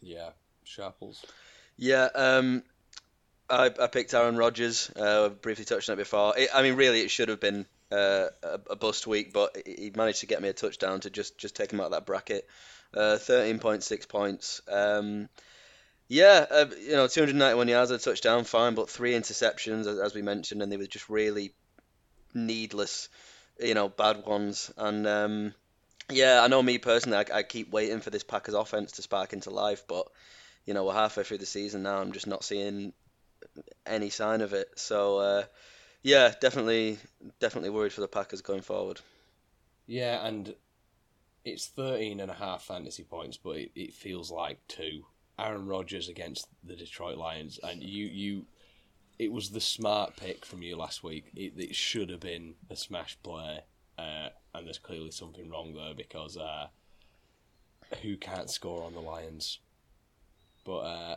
[0.00, 0.30] Yeah,
[0.64, 1.24] Sharples.
[1.76, 2.62] Yeah, um,
[3.48, 4.90] I, I picked Aaron Rodgers.
[4.94, 6.36] Uh, briefly touched on it before.
[6.36, 9.92] It, I mean, really, it should have been uh, a, a, bust week, but he
[9.94, 12.46] managed to get me a touchdown to just just take him out of that bracket.
[12.94, 14.62] Uh, Thirteen point six points.
[14.68, 15.28] Um,
[16.08, 20.20] yeah, uh, you know, 291 yards, a touchdown, fine, but three interceptions, as, as, we
[20.20, 21.54] mentioned, and they were just really
[22.34, 23.08] needless,
[23.58, 24.70] you know, bad ones.
[24.76, 25.54] And um,
[26.10, 29.32] yeah, I know me personally, I, I, keep waiting for this Packers offense to spark
[29.32, 30.06] into life, but
[30.66, 32.00] you know, we're halfway through the season now.
[32.00, 32.92] I'm just not seeing
[33.86, 34.68] any sign of it.
[34.76, 35.44] So uh,
[36.02, 36.98] yeah, definitely,
[37.40, 39.00] definitely worried for the Packers going forward.
[39.86, 40.54] Yeah, and
[41.44, 45.04] it's 13 and a half fantasy points, but it, it feels like two.
[45.38, 48.46] Aaron Rodgers against the Detroit Lions, and you you
[49.18, 51.30] it was the smart pick from you last week.
[51.34, 53.60] It, it should have been a smash play,
[53.98, 56.68] uh, and there's clearly something wrong there because uh,
[58.02, 59.58] who can't score on the Lions?
[60.64, 61.16] But uh,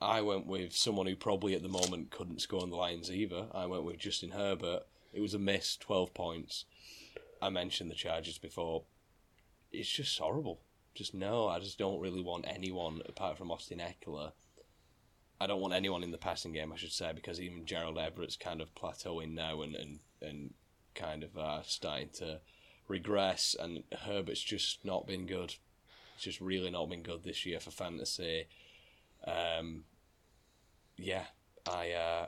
[0.00, 3.46] I went with someone who probably at the moment couldn't score on the Lions either.
[3.52, 4.84] I went with Justin Herbert.
[5.12, 6.64] It was a miss, 12 points.
[7.42, 8.84] I mentioned the Chargers before.
[9.72, 10.60] It's just horrible.
[10.94, 14.32] Just no, I just don't really want anyone apart from Austin Ekeler.
[15.40, 18.36] I don't want anyone in the passing game, I should say, because even Gerald Everett's
[18.36, 20.54] kind of plateauing now and, and, and
[20.94, 22.40] kind of uh, starting to
[22.88, 25.54] regress, and Herbert's just not been good.
[26.14, 28.48] It's just really not been good this year for fantasy.
[29.26, 29.84] Um,
[30.98, 31.24] yeah,
[31.66, 32.26] I uh,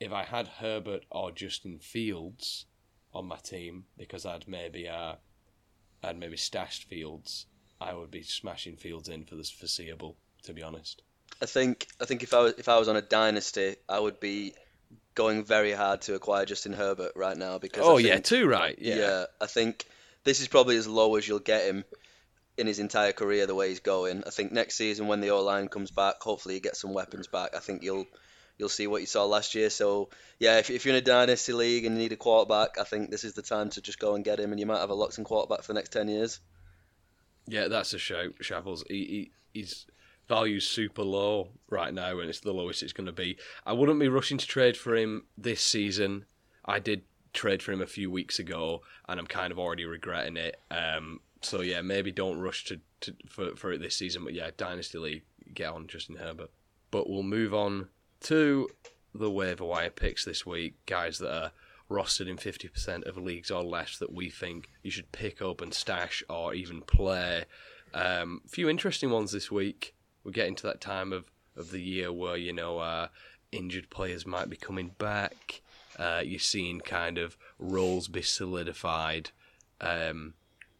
[0.00, 2.66] if I had Herbert or Justin Fields
[3.14, 5.14] on my team because I'd maybe uh,
[6.02, 7.46] I'd maybe stashed Fields,
[7.80, 10.16] I would be smashing Fields in for the foreseeable.
[10.44, 11.02] To be honest,
[11.42, 14.20] I think I think if I was if I was on a dynasty, I would
[14.20, 14.54] be
[15.14, 18.78] going very hard to acquire Justin Herbert right now because oh I yeah, too right.
[18.78, 18.96] Yeah.
[18.96, 19.84] yeah, I think
[20.24, 21.84] this is probably as low as you'll get him
[22.56, 24.22] in his entire career the way he's going.
[24.26, 27.26] I think next season when the O line comes back, hopefully he gets some weapons
[27.26, 27.54] back.
[27.54, 28.06] I think you'll
[28.58, 29.70] you'll see what you saw last year.
[29.70, 32.84] So yeah, if, if you're in a dynasty league and you need a quarterback, I
[32.84, 34.90] think this is the time to just go and get him, and you might have
[34.90, 36.40] a locked-in quarterback for the next ten years.
[37.46, 38.84] Yeah, that's a shout, Sharples.
[38.88, 39.86] He, he, his
[40.28, 43.38] value's super low right now, and it's the lowest it's going to be.
[43.64, 46.26] I wouldn't be rushing to trade for him this season.
[46.64, 50.36] I did trade for him a few weeks ago, and I'm kind of already regretting
[50.36, 50.60] it.
[50.70, 54.24] Um, so yeah, maybe don't rush to, to for for it this season.
[54.24, 55.22] But yeah, Dynasty League,
[55.54, 56.50] get on Justin Herbert.
[56.90, 57.88] But we'll move on
[58.20, 58.68] to
[59.14, 61.52] the waiver wire picks this week, guys that are
[61.90, 65.72] rostered in 50% of leagues or less that we think you should pick up and
[65.72, 67.44] stash or even play.
[67.94, 69.94] A um, few interesting ones this week.
[70.24, 73.08] We're getting to that time of, of the year where, you know, uh,
[73.52, 75.62] injured players might be coming back.
[75.98, 79.30] Uh, you're seeing kind of roles be solidified.
[79.80, 80.34] Um,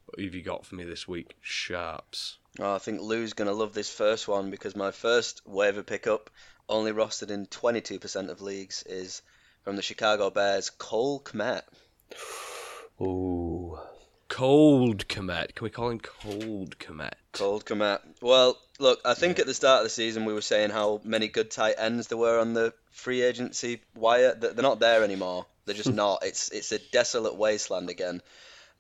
[0.06, 1.36] what have you got for me this week?
[1.40, 2.38] Sharps.
[2.58, 6.30] Oh, I think Lou's going to love this first one because my first waiver pickup,
[6.68, 9.22] only rostered in 22% of leagues, is
[9.62, 11.62] from the Chicago Bears, Cole Kmet.
[13.00, 13.78] Ooh.
[14.28, 15.54] Cold Komet.
[15.54, 17.14] Can we call him Cold Komet?
[17.32, 18.00] Cold Kmet.
[18.20, 21.28] Well, look, I think at the start of the season we were saying how many
[21.28, 24.34] good tight ends there were on the free agency wire.
[24.34, 25.46] They're not there anymore.
[25.64, 26.24] They're just not.
[26.24, 28.20] It's it's a desolate wasteland again.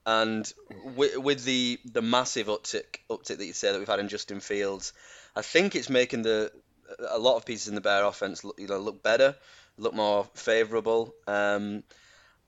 [0.04, 0.52] And
[0.94, 4.40] with, with the the massive uptick uptick that you say that we've had in Justin
[4.40, 4.92] Fields,
[5.34, 6.52] I think it's making the
[6.98, 9.36] a lot of pieces in the Bear offense look, you know look better,
[9.78, 11.14] look more favourable.
[11.26, 11.82] Um,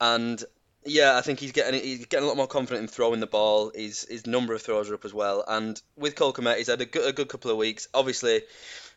[0.00, 0.42] and
[0.84, 3.72] yeah, I think he's getting he's getting a lot more confident in throwing the ball.
[3.74, 5.44] His his number of throws are up as well.
[5.46, 7.88] And with Cole Kmet, he's had a good, a good couple of weeks.
[7.92, 8.42] Obviously,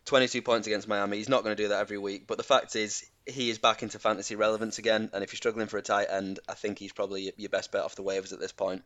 [0.06, 1.18] 22 points against Miami.
[1.18, 2.26] He's not going to do that every week.
[2.28, 5.10] But the fact is, he is back into fantasy relevance again.
[5.14, 7.84] And if you're struggling for a tight end, I think he's probably your best bet
[7.84, 8.84] off the waivers at this point.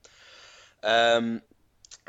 [0.83, 1.41] Um,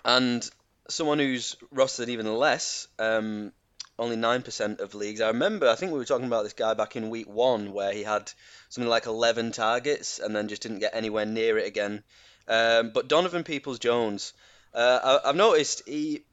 [0.05, 0.49] and
[0.89, 3.53] someone who's rostered even less, um,
[3.99, 5.21] only 9% of leagues.
[5.21, 7.93] I remember, I think we were talking about this guy back in week one where
[7.93, 8.31] he had
[8.69, 12.03] something like 11 targets and then just didn't get anywhere near it again.
[12.49, 14.33] Um, but Donovan Peoples Jones,
[14.75, 16.25] uh, I, I've noticed he.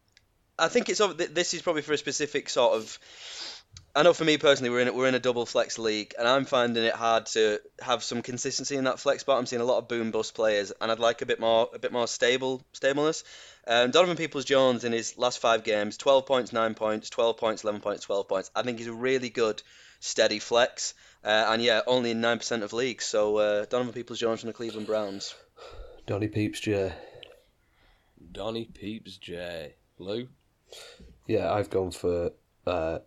[0.60, 3.00] I think it's this is probably for a specific sort of.
[3.96, 6.28] I know for me personally, we're in a, we're in a double flex league, and
[6.28, 9.38] I'm finding it hard to have some consistency in that flex spot.
[9.38, 11.78] I'm seeing a lot of boom bust players, and I'd like a bit more a
[11.78, 13.24] bit more stable stableness.
[13.68, 17.64] Um, Donovan Peoples Jones in his last five games, 12 points, 9 points, 12 points,
[17.64, 18.52] 11 points, 12 points.
[18.56, 19.62] I think he's a really good,
[20.00, 20.96] steady flex.
[21.24, 23.06] Uh, and yeah, only in 9% of leagues.
[23.06, 25.34] So uh, Donovan Peoples Jones from the Cleveland Browns.
[26.06, 26.92] Donny Peeps J.
[28.32, 29.76] Donny Peeps J.
[30.00, 30.28] Lou?
[31.28, 32.32] Yeah, I've gone for
[32.68, 33.00] uh,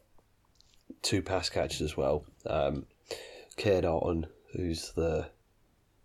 [1.06, 2.24] two pass catches as well.
[2.46, 2.84] Um,
[3.56, 5.28] Cade Otton, who's the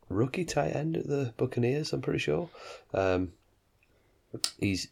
[0.10, 2.50] rookie tight end at the Buccaneers, I'm pretty sure.
[2.94, 3.34] Um,
[4.60, 4.90] he's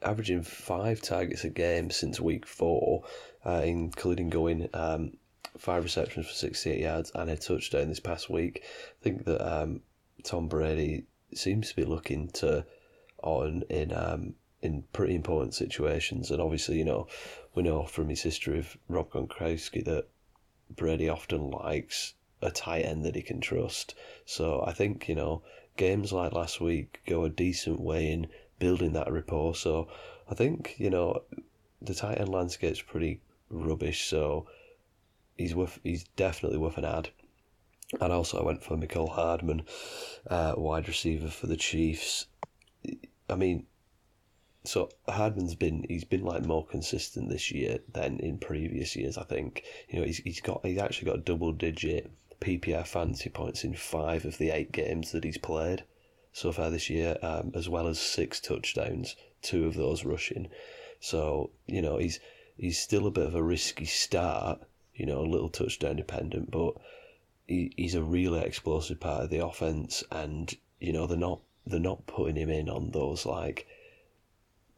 [0.00, 3.02] averaging five targets a game since week four,
[3.44, 5.14] uh, including going um,
[5.56, 8.62] five receptions for 68 yards and a touchdown this past week.
[8.62, 9.80] I think that um,
[10.22, 12.64] Tom Brady seems to be looking to
[13.24, 17.06] on in um, in pretty important situations, and obviously, you know,
[17.54, 20.08] we know from his history of Rob Gronkowski that
[20.70, 23.94] Brady often likes a tight end that he can trust.
[24.24, 25.42] So I think you know
[25.76, 29.54] games like last week go a decent way in building that rapport.
[29.54, 29.88] So
[30.28, 31.22] I think you know
[31.80, 34.06] the tight end landscape's pretty rubbish.
[34.06, 34.46] So
[35.36, 37.10] he's worth he's definitely worth an ad.
[38.00, 39.62] And also I went for Mecole Hardman,
[40.28, 42.26] uh, wide receiver for the Chiefs.
[43.30, 43.66] I mean,
[44.64, 49.16] so Hardman's been he's been like more consistent this year than in previous years.
[49.16, 53.64] I think you know he's he's got he's actually got double digit PPR fantasy points
[53.64, 55.84] in five of the eight games that he's played
[56.32, 60.48] so far this year, um, as well as six touchdowns, two of those rushing.
[61.00, 62.20] So you know he's
[62.56, 64.60] he's still a bit of a risky start,
[64.94, 66.74] you know, a little touchdown dependent, but
[67.46, 71.80] he, he's a really explosive part of the offense, and you know they're not they're
[71.80, 73.66] not putting him in on those like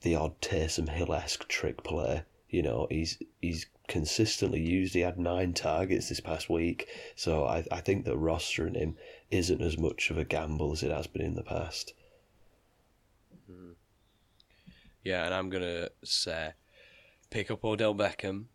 [0.03, 2.25] the odd Taysom Hill esque trick play.
[2.49, 4.95] You know, he's he's consistently used.
[4.95, 8.97] He had nine targets this past week, so I I think that rostering him
[9.31, 11.95] isn't as much of a gamble as it has been in the past.
[15.03, 16.53] Yeah, and I'm gonna say
[17.31, 18.47] pick up Odell Beckham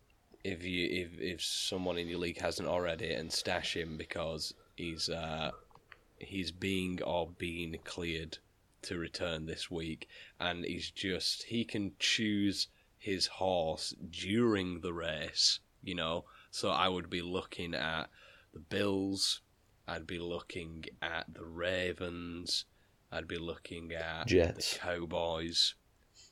[0.44, 5.08] if you if if someone in your league hasn't already, and stash him because he's
[5.08, 5.50] uh,
[6.18, 8.38] he's being or being cleared
[8.86, 10.08] to return this week,
[10.40, 12.68] and he's just he can choose
[12.98, 16.24] his horse during the race, you know.
[16.50, 18.08] So I would be looking at
[18.52, 19.42] the Bills,
[19.86, 22.64] I'd be looking at the Ravens,
[23.12, 24.74] I'd be looking at Jets.
[24.74, 25.74] the Cowboys,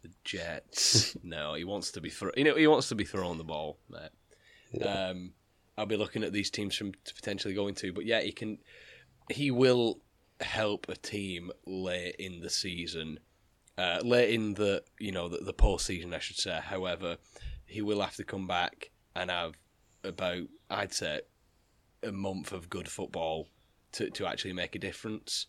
[0.03, 1.17] the Jets.
[1.23, 3.79] no, he wants to be throw, you know he wants to be throwing the ball,
[3.91, 4.11] mate.
[4.73, 5.09] Yeah.
[5.09, 5.33] Um,
[5.77, 8.59] I'll be looking at these teams from to potentially going to, but yeah, he can.
[9.31, 10.01] He will
[10.45, 13.19] help a team late in the season,
[13.79, 16.59] uh, late in the you know the, the postseason, I should say.
[16.63, 17.17] However,
[17.67, 19.55] he will have to come back and have
[20.03, 21.21] about I'd say
[22.03, 23.49] a month of good football
[23.93, 25.47] to to actually make a difference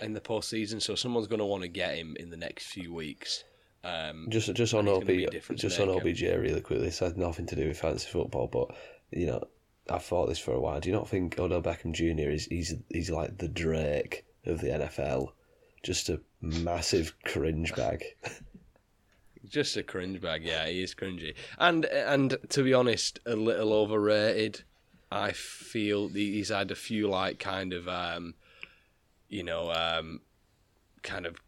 [0.00, 0.80] in the postseason.
[0.80, 3.44] So someone's going to want to get him in the next few weeks.
[3.84, 5.88] Um, Just just on And he's gonna be a OB, just on.
[5.88, 6.86] OBJ really quickly.
[6.86, 8.76] This has nothing to do with fantasy football, but
[9.10, 9.44] you know,
[9.88, 10.80] I've thought this for a while.
[10.80, 12.28] Do you not think Odell Beckham Jr.
[12.28, 15.32] is he's he's like the Drake of the NFL?
[15.82, 18.04] Just a massive cringe bag.
[19.48, 23.72] Just a cringe bag, yeah, he is cringy, and and to be honest, a little
[23.72, 24.64] overrated.
[25.10, 28.34] I feel he's had a few like kind of, um,
[29.30, 30.20] you know, um,
[31.02, 31.40] kind of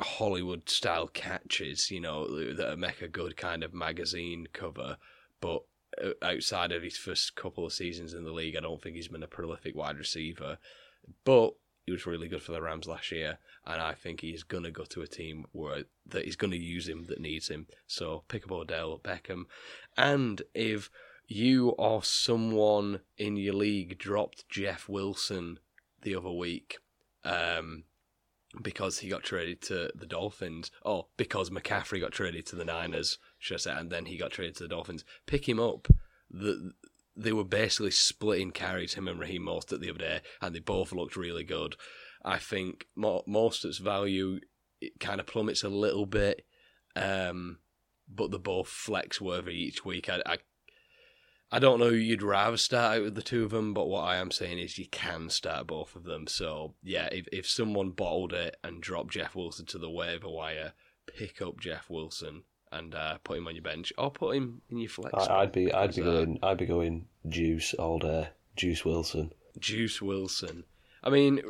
[0.00, 4.96] Hollywood style catches, you know, that make a good kind of magazine cover,
[5.40, 5.62] but
[6.02, 9.08] uh, outside of his first couple of seasons in the league, I don't think he's
[9.08, 10.58] been a prolific wide receiver.
[11.24, 14.70] But he was really good for the Rams last year, and I think he's gonna
[14.70, 17.66] go to a team where that he's gonna use him that needs him.
[17.86, 19.44] So pick up Odell Beckham,
[19.96, 20.90] and if
[21.26, 25.58] you or someone in your league dropped Jeff Wilson
[26.02, 26.78] the other week,
[27.24, 27.84] um,
[28.60, 33.18] because he got traded to the Dolphins, or because McCaffrey got traded to the Niners,
[33.38, 35.88] should I say, and then he got traded to the Dolphins, pick him up.
[36.30, 36.72] The
[37.16, 40.92] they were basically splitting carries, him and Raheem Mostert the other day, and they both
[40.92, 41.76] looked really good.
[42.24, 44.40] I think Mo- Mostert's value
[45.00, 46.44] kind of plummets a little bit,
[46.96, 47.58] um,
[48.08, 50.08] but they're both flex worthy each week.
[50.08, 50.38] I, I
[51.54, 54.16] I don't know you'd rather start out with the two of them, but what I
[54.16, 56.26] am saying is you can start both of them.
[56.26, 60.72] So yeah, if if someone bottled it and dropped Jeff Wilson to the waiver wire,
[61.06, 64.78] pick up Jeff Wilson and uh, put him on your bench or put him in
[64.78, 65.14] your flex.
[65.14, 68.28] I, I'd be I'd be uh, going I'd be going Juice all day.
[68.56, 69.32] Juice Wilson.
[69.58, 70.64] Juice Wilson.
[71.02, 71.42] I mean,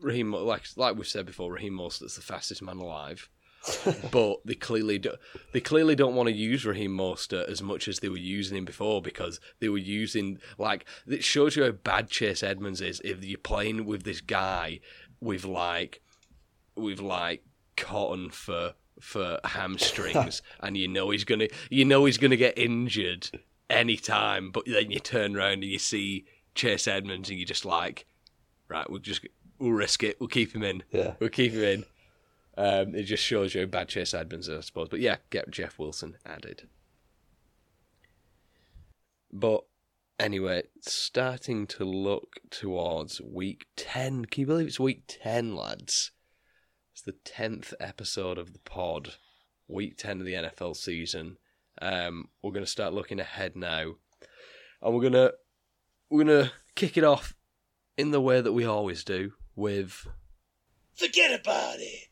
[0.00, 3.28] Raheem, like like we've said before, Raheem Mostert's the fastest man alive.
[4.10, 5.14] but they clearly do,
[5.52, 8.64] they clearly don't want to use Raheem Mostert as much as they were using him
[8.64, 13.24] before because they were using like it shows you how bad Chase Edmonds is if
[13.24, 14.80] you're playing with this guy
[15.20, 16.00] with like
[16.74, 17.44] with like
[17.76, 23.28] cotton for for hamstrings and you know he's gonna you know he's gonna get injured
[23.70, 26.24] anytime but then you turn around and you see
[26.54, 28.06] Chase Edmonds and you're just like
[28.68, 29.26] right we'll just
[29.58, 31.14] we'll risk it we'll keep him in Yeah.
[31.18, 31.84] we'll keep him in
[32.56, 34.90] um, it just shows you how bad Chase Edmonds is, I suppose.
[34.90, 36.68] But yeah, get Jeff Wilson added.
[39.32, 39.64] But
[40.20, 44.26] anyway, starting to look towards week 10.
[44.26, 46.12] Can you believe it's week 10, lads?
[47.04, 49.14] It's the 10th episode of the pod,
[49.66, 51.36] week 10 of the NFL season.
[51.80, 53.94] Um, we're going to start looking ahead now.
[54.80, 55.34] And we're going to
[56.10, 57.34] we're going to kick it off
[57.96, 60.06] in the way that we always do with
[60.94, 62.08] Forget about it.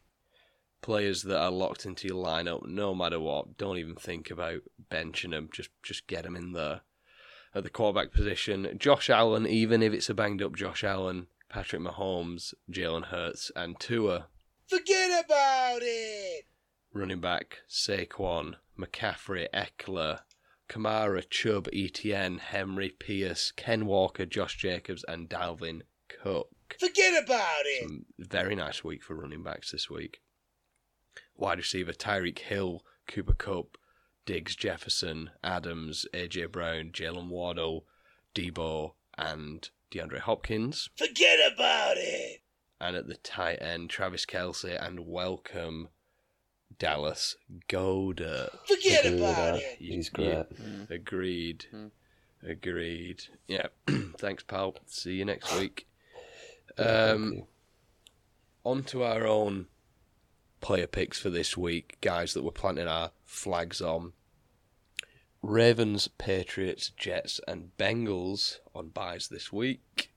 [0.82, 3.56] players that are locked into your lineup no matter what.
[3.56, 5.50] Don't even think about benching them.
[5.52, 6.80] Just just get them in there
[7.54, 8.76] at the quarterback position.
[8.76, 13.78] Josh Allen, even if it's a banged up Josh Allen, Patrick Mahomes, Jalen Hurts, and
[13.78, 14.26] Tua.
[14.70, 16.44] Forget about it.
[16.92, 20.20] Running back Saquon, McCaffrey, Ekeler,
[20.68, 26.76] Kamara, Chubb, Etienne, Henry, Pierce, Ken Walker, Josh Jacobs, and Dalvin Cook.
[26.78, 27.82] Forget about it.
[27.82, 30.20] Some very nice week for running backs this week.
[31.36, 33.76] Wide receiver Tyreek Hill, Cooper Kupp,
[34.24, 37.86] Diggs Jefferson, Adams, AJ Brown, Jaylen Waddle,
[38.36, 40.90] Deebo, and DeAndre Hopkins.
[40.96, 42.42] Forget about it.
[42.80, 45.88] And at the tight end, Travis Kelce and welcome
[46.78, 47.36] Dallas
[47.68, 48.50] Goedert.
[48.66, 49.56] Forget Agree about that.
[49.56, 49.78] it.
[49.78, 50.44] He's Yeah.
[50.88, 50.90] great.
[50.90, 51.64] Agreed.
[52.42, 53.22] Agreed.
[53.48, 53.66] Yeah.
[54.18, 54.76] Thanks, pal.
[54.86, 55.86] See you next week.
[56.78, 57.46] Um, thank you.
[58.64, 59.66] on to our own
[60.62, 64.12] player picks for this week, guys that we're planting our flags on.
[65.42, 70.12] Ravens, Patriots, Jets, and Bengals on byes this week.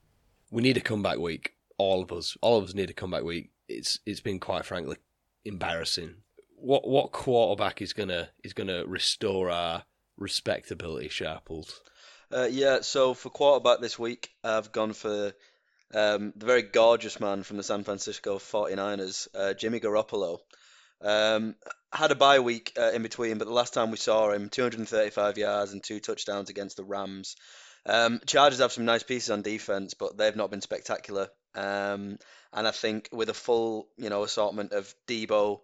[0.52, 1.53] We need a comeback week.
[1.78, 3.52] All of us, all of us need a comeback week.
[3.68, 4.98] It's it's been quite frankly
[5.46, 6.16] embarrassing
[6.64, 9.84] what what quarterback is gonna is gonna restore our
[10.18, 11.82] respectability, Sharples?
[12.32, 15.34] Uh, yeah, so for quarterback this week, I've gone for
[15.94, 20.40] um, the very gorgeous man from the San Francisco 49ers, uh, Jimmy Garoppolo.
[21.02, 21.56] Um,
[21.92, 25.38] had a bye week uh, in between, but the last time we saw him, 235
[25.38, 27.36] yards and two touchdowns against the Rams.
[27.86, 31.28] Um, Chargers have some nice pieces on defense, but they've not been spectacular.
[31.56, 32.18] Um,
[32.52, 35.62] and I think with a full, you know, assortment of Deebo,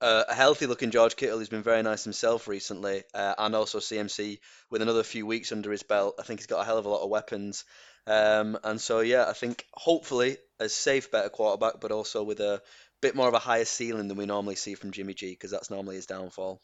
[0.00, 3.78] uh, a healthy looking George Kittle who's been very nice himself recently, uh, and also
[3.78, 4.38] CMC
[4.70, 6.16] with another few weeks under his belt.
[6.18, 7.64] I think he's got a hell of a lot of weapons.
[8.06, 12.60] Um, and so, yeah, I think hopefully a safe, better quarterback, but also with a
[13.00, 15.70] bit more of a higher ceiling than we normally see from Jimmy G, because that's
[15.70, 16.60] normally his downfall.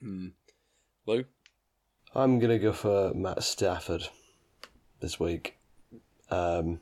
[0.00, 0.28] Hmm.
[1.06, 1.24] Lou?
[2.14, 4.08] I'm gonna go for Matt Stafford
[5.00, 5.56] this week.
[6.30, 6.80] Um,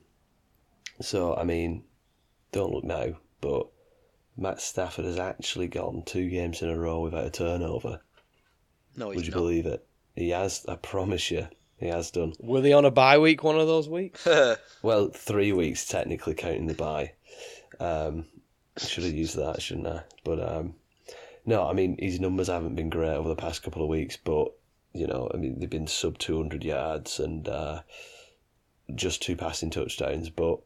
[1.03, 1.85] so I mean,
[2.53, 3.67] don't look now, but
[4.37, 8.01] Matt Stafford has actually gone two games in a row without a turnover.
[8.97, 9.39] No, he's Would you not.
[9.39, 9.87] believe it?
[10.17, 10.65] He has.
[10.69, 11.49] I promise you,
[11.79, 12.35] he has done.
[12.41, 14.27] Were they on a bye week one of those weeks?
[14.83, 17.13] Well, three weeks technically counting the bye.
[17.79, 18.27] Um,
[18.77, 20.03] should have used that, shouldn't I?
[20.25, 20.75] But um,
[21.47, 24.49] no, I mean his numbers haven't been great over the past couple of weeks, but
[24.93, 27.83] you know, I mean they've been sub two hundred yards and uh,
[28.95, 30.59] just two passing touchdowns, but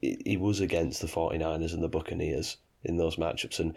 [0.00, 3.74] he was against the 49ers and the Buccaneers in those matchups, and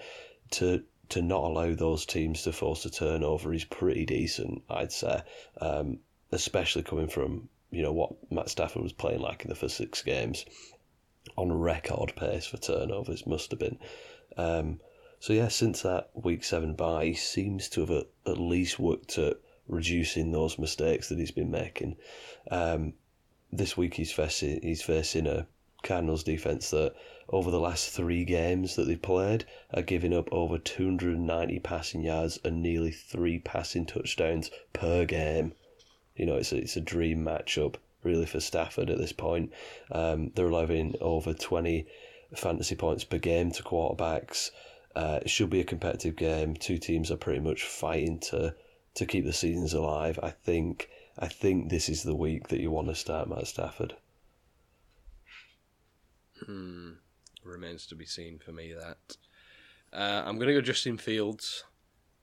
[0.52, 5.22] to to not allow those teams to force a turnover is pretty decent, I'd say.
[5.60, 6.00] Um,
[6.32, 10.02] especially coming from you know what Matt Stafford was playing like in the first six
[10.02, 10.46] games,
[11.36, 13.80] on record pace for turnovers must have been.
[14.38, 14.80] Um,
[15.20, 19.18] so yeah, since that week seven bye, he seems to have at, at least worked
[19.18, 21.98] at reducing those mistakes that he's been making.
[22.50, 22.94] Um,
[23.52, 25.48] this week he's facing he's facing a
[25.84, 26.94] Cardinals defense that
[27.30, 32.40] over the last three games that they've played are giving up over 290 passing yards
[32.44, 35.54] and nearly three passing touchdowns per game.
[36.16, 39.52] You know, it's a, it's a dream matchup really for Stafford at this point.
[39.92, 41.86] Um, they're allowing over 20
[42.36, 44.52] fantasy points per game to quarterbacks.
[44.96, 46.56] Uh, it should be a competitive game.
[46.56, 48.56] Two teams are pretty much fighting to
[48.96, 50.20] to keep the seasons alive.
[50.22, 53.96] I think I think this is the week that you want to start Matt Stafford.
[56.46, 56.92] Hmm.
[57.44, 59.18] Remains to be seen for me that.
[59.92, 61.64] Uh, I'm going to go Justin Fields.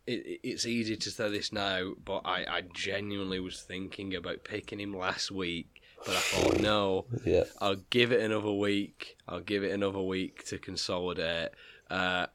[0.06, 4.44] It, it- it's easy to say this now, but I, I genuinely was thinking about
[4.44, 9.16] picking him last week, but I thought, no, Yeah, I'll give it another week.
[9.26, 11.48] I'll give it another week to consolidate.
[11.90, 12.26] Uh,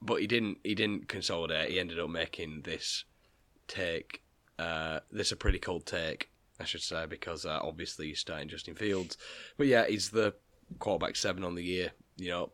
[0.00, 0.58] but he didn't.
[0.64, 1.70] He didn't consolidate.
[1.70, 3.04] He ended up making this
[3.68, 4.22] take.
[4.58, 6.30] Uh, this a pretty cold take,
[6.60, 9.16] I should say, because uh, obviously he's starting Justin Fields.
[9.56, 10.34] But yeah, he's the
[10.78, 11.92] quarterback seven on the year.
[12.16, 12.52] You know,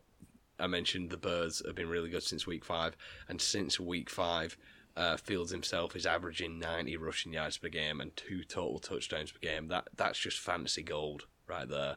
[0.59, 2.95] I mentioned the Birds have been really good since week five,
[3.27, 4.57] and since week five,
[4.95, 9.39] uh, Fields himself is averaging 90 rushing yards per game and two total touchdowns per
[9.39, 9.67] game.
[9.69, 11.95] That that's just fantasy gold right there.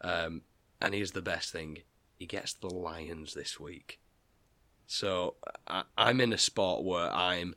[0.00, 0.42] Um,
[0.80, 1.78] and here's the best thing:
[2.18, 4.00] he gets the Lions this week.
[4.86, 5.36] So
[5.68, 7.54] I, I'm in a spot where I'm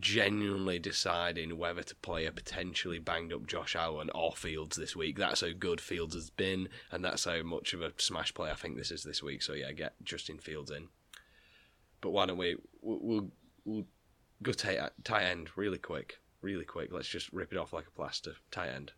[0.00, 5.18] genuinely deciding whether to play a potentially banged up Josh Allen or Fields this week.
[5.18, 8.54] That's how good Fields has been, and that's how much of a smash play I
[8.54, 9.42] think this is this week.
[9.42, 10.88] So yeah, get Justin Fields in.
[12.00, 13.30] But why don't we we'll we'll,
[13.64, 13.86] we'll
[14.42, 16.92] go tight tight end really quick, really quick.
[16.92, 18.34] Let's just rip it off like a plaster.
[18.50, 18.92] Tight end.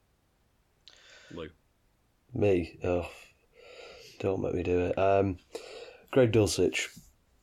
[1.33, 1.49] Lou.
[2.33, 2.79] me.
[2.85, 3.09] Oh,
[4.21, 4.99] don't make me do it.
[4.99, 5.39] Um,
[6.11, 6.89] Greg Dulcich,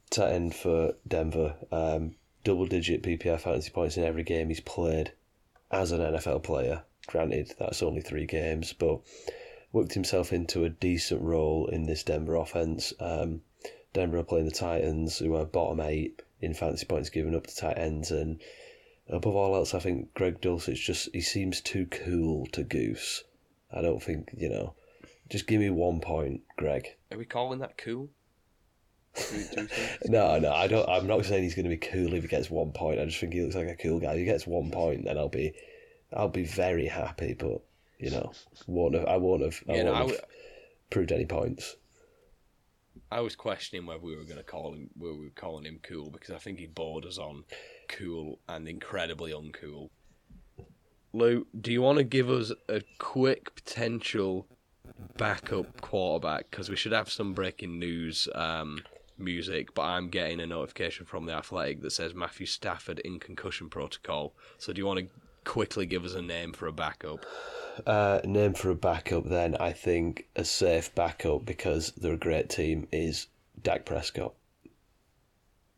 [0.10, 1.56] tight end for Denver.
[1.72, 5.14] Um, double digit PPR fantasy points in every game he's played
[5.72, 6.84] as an NFL player.
[7.08, 9.02] Granted, that's only three games, but
[9.72, 12.94] worked himself into a decent role in this Denver offense.
[13.00, 13.42] Um,
[13.94, 17.56] Denver are playing the Titans, who are bottom eight in fantasy points given up to
[17.56, 18.42] tight ends, and
[19.10, 23.24] above all else, I think Greg Dulcich just he seems too cool to goose.
[23.72, 24.76] I don't think you know.
[25.30, 26.88] Just give me one point, Greg.
[27.12, 28.06] Are we calling that cool?
[28.06, 28.12] Do we- do we think-
[30.06, 30.88] No, no, I don't.
[30.90, 33.00] I'm not saying he's going to be cool if he gets one point.
[33.00, 34.14] I just think he looks like a cool guy.
[34.14, 35.54] If he gets one point, then I'll be,
[36.12, 37.34] I'll be very happy.
[37.34, 37.62] But
[38.00, 38.32] you know,
[38.68, 40.20] won't have, I won't have, I Yeah, won't I have w-
[40.90, 41.76] proved any points.
[43.12, 45.80] I was questioning whether we were going to call him, whether we were calling him
[45.84, 47.44] cool because I think he borders on
[47.88, 49.90] cool and incredibly uncool.
[51.14, 54.48] Lou, do you want to give us a quick potential
[55.18, 56.50] backup quarterback?
[56.50, 58.84] Because we should have some breaking news um,
[59.18, 63.70] music, but I'm getting a notification from the Athletic that says Matthew Stafford in concussion
[63.70, 64.34] protocol.
[64.58, 65.08] So do you want to
[65.44, 67.26] quickly give us a name for a backup?
[67.86, 72.50] Uh, name for a backup, then I think a safe backup because they're a great
[72.50, 73.28] team is
[73.62, 74.34] Dak Prescott.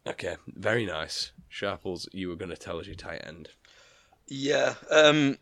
[0.08, 1.32] Okay, very nice.
[1.50, 3.50] Sharples, you were going to tell us your tight end.
[4.28, 5.38] Yeah, um,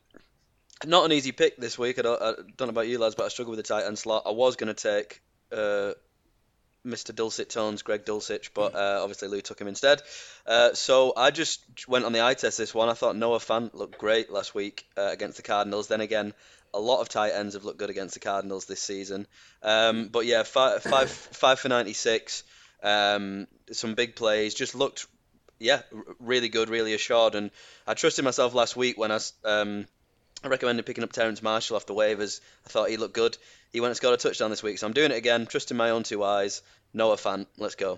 [0.85, 1.99] not an easy pick this week.
[1.99, 3.97] I don't, I don't know about you lads, but I struggle with the tight end
[3.97, 4.23] slot.
[4.25, 5.21] I was going to take
[5.51, 5.93] uh,
[6.85, 7.15] Mr.
[7.15, 10.01] Dulcet Tones, Greg Dulcich, but uh, obviously Lou took him instead.
[10.45, 12.89] Uh, so I just went on the eye test this one.
[12.89, 15.87] I thought Noah Fant looked great last week uh, against the Cardinals.
[15.87, 16.33] Then again,
[16.73, 19.27] a lot of tight ends have looked good against the Cardinals this season.
[19.61, 22.43] Um, but yeah, five, five, five for 96.
[22.81, 24.53] Um, some big plays.
[24.53, 25.07] Just looked,
[25.59, 25.81] yeah,
[26.19, 27.35] really good, really assured.
[27.35, 27.51] And
[27.87, 29.85] I trusted myself last week when I, um,
[30.43, 32.41] I recommended picking up Terrace Marshall off the waivers.
[32.65, 33.37] I thought he looked good.
[33.73, 35.89] He went and scored a touchdown this week, so I'm doing it again, trusting my
[35.89, 36.61] own two eyes.
[36.93, 37.97] Noah Fant, let's go.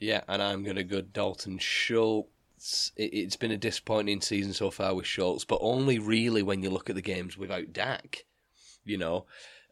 [0.00, 2.90] Yeah, and I'm going to go Dalton Schultz.
[2.96, 6.90] It's been a disappointing season so far with Schultz, but only really when you look
[6.90, 8.24] at the games without Dak.
[8.84, 9.26] You know,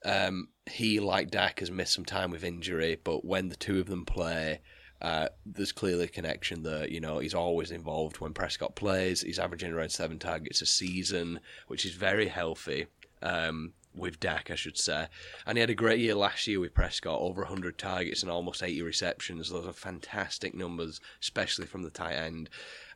[0.04, 3.86] um, he, like Dak, has missed some time with injury, but when the two of
[3.86, 4.60] them play,
[5.02, 6.88] uh, there's clearly a connection there.
[6.88, 9.22] You know, he's always involved when Prescott plays.
[9.22, 12.86] He's averaging around seven targets a season, which is very healthy.
[13.22, 15.06] Um, with Dak, I should say.
[15.46, 18.62] And he had a great year last year with Prescott, over 100 targets and almost
[18.62, 19.48] 80 receptions.
[19.48, 22.50] Those are fantastic numbers, especially from the tight end.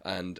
[0.04, 0.38] And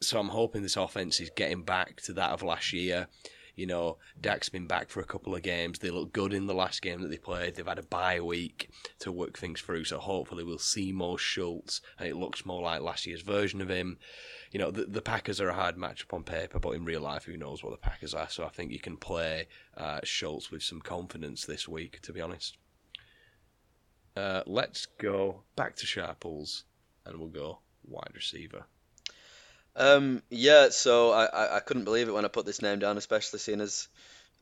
[0.00, 3.08] so I'm hoping this offense is getting back to that of last year.
[3.56, 5.78] You know, Dak's been back for a couple of games.
[5.78, 7.54] They look good in the last game that they played.
[7.54, 11.80] They've had a bye week to work things through, so hopefully we'll see more Schultz,
[11.98, 13.98] and it looks more like last year's version of him.
[14.50, 17.24] You know, the, the Packers are a hard matchup on paper, but in real life,
[17.24, 18.28] who knows what the Packers are?
[18.28, 19.46] So I think you can play
[19.76, 22.58] uh, Schultz with some confidence this week, to be honest.
[24.16, 26.64] Uh, let's go back to Sharples,
[27.04, 28.66] and we'll go wide receiver.
[29.76, 32.96] Um, yeah, so I, I, I couldn't believe it when I put this name down,
[32.96, 33.88] especially seeing as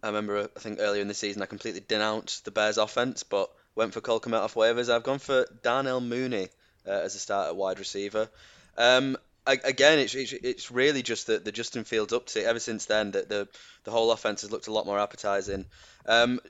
[0.03, 3.51] I remember I think earlier in the season I completely denounced the Bears offense, but
[3.75, 4.93] went for Cole Kmet off waivers.
[4.93, 6.49] I've gone for Darnell Mooney
[6.87, 8.29] uh, as a start at wide receiver.
[8.77, 9.17] Um,
[9.47, 12.45] I, again, it's, it's it's really just the, the Justin Fields uptick.
[12.45, 13.49] Ever since then, that the
[13.85, 15.67] the whole offense has looked a lot more appetizing.
[16.07, 16.41] Um,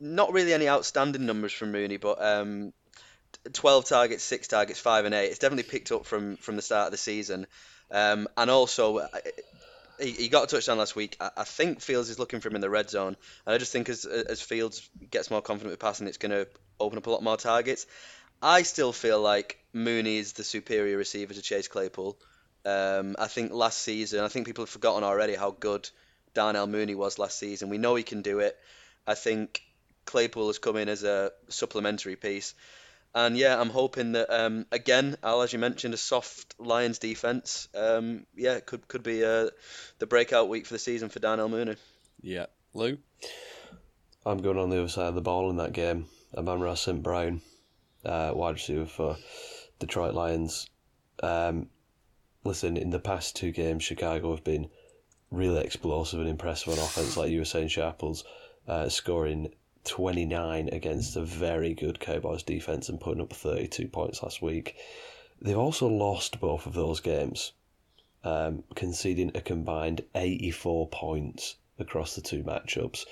[0.00, 2.72] not really any outstanding numbers from Mooney, but um,
[3.52, 5.28] 12 targets, six targets, five and eight.
[5.28, 7.46] It's definitely picked up from from the start of the season.
[7.92, 9.08] Um, and also, uh,
[10.00, 11.16] he, he got a touchdown last week.
[11.20, 13.16] I, I, think Fields is looking for him in the red zone.
[13.46, 16.48] And I just think as, as Fields gets more confident with passing, it's going to
[16.80, 17.86] open up a lot more targets.
[18.40, 22.18] I still feel like Mooney is the superior receiver to Chase Claypool.
[22.64, 25.88] Um, I think last season, I think people have forgotten already how good
[26.34, 27.68] Darnell Mooney was last season.
[27.68, 28.58] We know he can do it.
[29.06, 29.62] I think
[30.06, 32.54] Claypool has come in as a supplementary piece.
[33.14, 37.68] And yeah, I'm hoping that um, again, Al, as you mentioned, a soft Lions defense.
[37.74, 39.50] Um, yeah, could could be uh,
[39.98, 41.76] the breakout week for the season for Darnell Mooney.
[42.22, 42.98] Yeah, Lou.
[44.24, 46.06] I'm going on the other side of the ball in that game.
[46.34, 47.02] Amon-Ra St.
[47.02, 47.42] Brown,
[48.04, 49.18] uh, wide receiver for
[49.78, 50.68] Detroit Lions.
[51.22, 51.68] Um,
[52.44, 54.70] listen, in the past two games, Chicago have been
[55.30, 58.24] really explosive and impressive on offense, like you were saying, Sharples,
[58.66, 59.52] uh, scoring
[59.84, 64.76] 29 against a very good Cowboys defense and putting up 32 points last week.
[65.40, 67.52] They've also lost both of those games,
[68.22, 73.04] um, conceding a combined 84 points across the two matchups.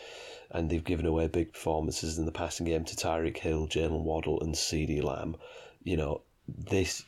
[0.50, 4.40] And they've given away big performances in the passing game to Tyreek Hill, Jaylen Waddle,
[4.40, 5.36] and CeeDee Lamb.
[5.82, 7.04] You know, this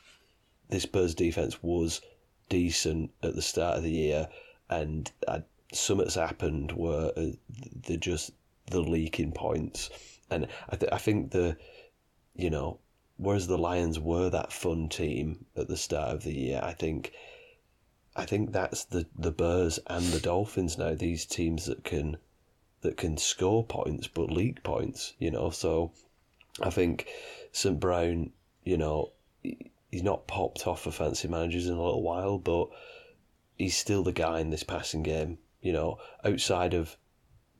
[0.69, 2.01] this Spurs defense was
[2.49, 4.29] decent at the start of the year,
[4.69, 5.41] and uh,
[5.73, 7.31] something's happened where uh,
[7.87, 8.31] they just
[8.67, 9.89] the leaking points.
[10.29, 11.57] And I, th- I think the,
[12.33, 12.79] you know,
[13.17, 17.11] whereas the Lions were that fun team at the start of the year, I think,
[18.15, 20.93] I think that's the the Bears and the Dolphins now.
[20.93, 22.17] These teams that can,
[22.81, 25.13] that can score points but leak points.
[25.19, 25.91] You know, so
[26.61, 27.07] I think
[27.51, 28.31] St Brown,
[28.63, 29.11] you know,
[29.41, 32.69] he's not popped off for fancy managers in a little while, but
[33.57, 35.37] he's still the guy in this passing game.
[35.61, 36.97] You know, outside of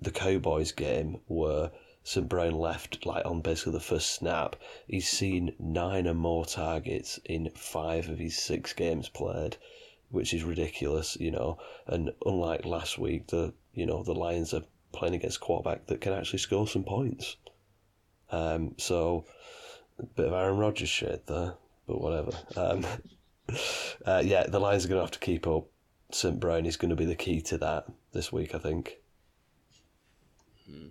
[0.03, 1.71] the Cowboys game where
[2.03, 2.27] St.
[2.27, 7.49] Brown left like on basically the first snap, he's seen nine or more targets in
[7.55, 9.55] five of his six games played,
[10.09, 11.57] which is ridiculous, you know.
[11.87, 16.13] And unlike last week, the you know the Lions are playing against quarterback that can
[16.13, 17.37] actually score some points.
[18.31, 19.25] Um, so
[19.99, 21.53] a bit of Aaron Rodgers shit there,
[21.87, 22.31] but whatever.
[22.55, 22.85] Um,
[24.05, 25.67] uh, yeah, the Lions are going to have to keep up.
[26.11, 26.39] St.
[26.39, 28.97] Brown is going to be the key to that this week, I think.
[30.73, 30.87] Hmm.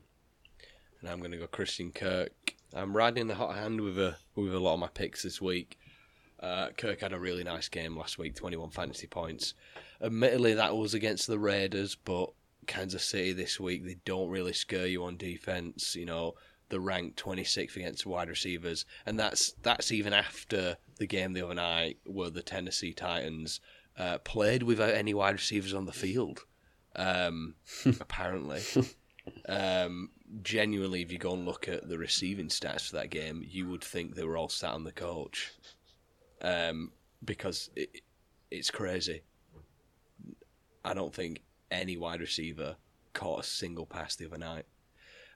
[1.01, 2.55] And I'm going to go Christian Kirk.
[2.75, 5.79] I'm riding the hot hand with a with a lot of my picks this week.
[6.41, 9.55] Uh, Kirk had a really nice game last week, 21 fantasy points.
[10.01, 12.31] Admittedly, that was against the Raiders, but
[12.67, 15.95] Kansas City this week they don't really scare you on defense.
[15.95, 16.35] You know
[16.69, 21.55] the ranked 26th against wide receivers, and that's that's even after the game the other
[21.55, 23.61] night where the Tennessee Titans
[23.99, 26.47] uh, played without any wide receivers on the field.
[26.97, 27.55] Um,
[28.01, 28.63] apparently,
[29.49, 30.11] um,
[30.43, 33.85] genuinely, if you go and look at the receiving stats for that game, you would
[33.85, 35.53] think they were all sat on the coach,
[36.43, 36.93] um,
[37.25, 38.03] because it,
[38.51, 39.23] it's crazy.
[40.85, 42.77] I don't think any wide receiver
[43.13, 44.67] caught a single pass the other night.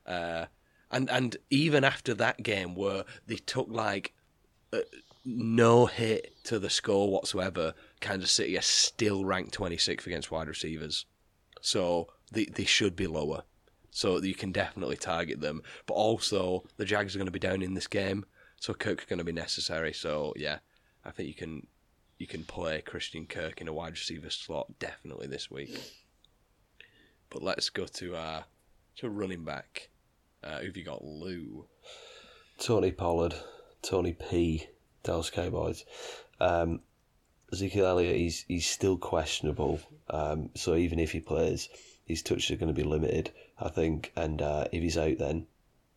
[0.05, 0.47] Uh,
[0.91, 4.15] and and even after that game where they took like
[4.73, 4.79] uh,
[5.25, 11.07] no hit to the score whatsoever, Kansas City are still ranked 26th against wide receivers.
[11.61, 13.43] So they they should be lower.
[13.97, 15.63] So you can definitely target them.
[15.87, 18.27] But also the Jags are going to be down in this game,
[18.61, 19.95] so Kirk's going to be necessary.
[19.95, 20.59] So yeah,
[21.03, 21.67] I think you can
[22.19, 25.81] you can play Christian Kirk in a wide receiver slot definitely this week.
[27.31, 28.43] But let's go to uh
[28.97, 29.89] to running back.
[30.45, 31.67] Uh, who've you got, Lou?
[32.59, 33.35] Tony Pollard,
[33.81, 34.67] Tony P,
[35.05, 35.87] Dallas Cowboys.
[36.39, 36.81] Um,
[37.51, 39.81] Ezekiel Elliott, he's he's still questionable.
[40.11, 41.71] Um, so even if he plays,
[42.07, 44.13] his touches are going to be limited, I think.
[44.17, 45.47] And uh, if he's out, then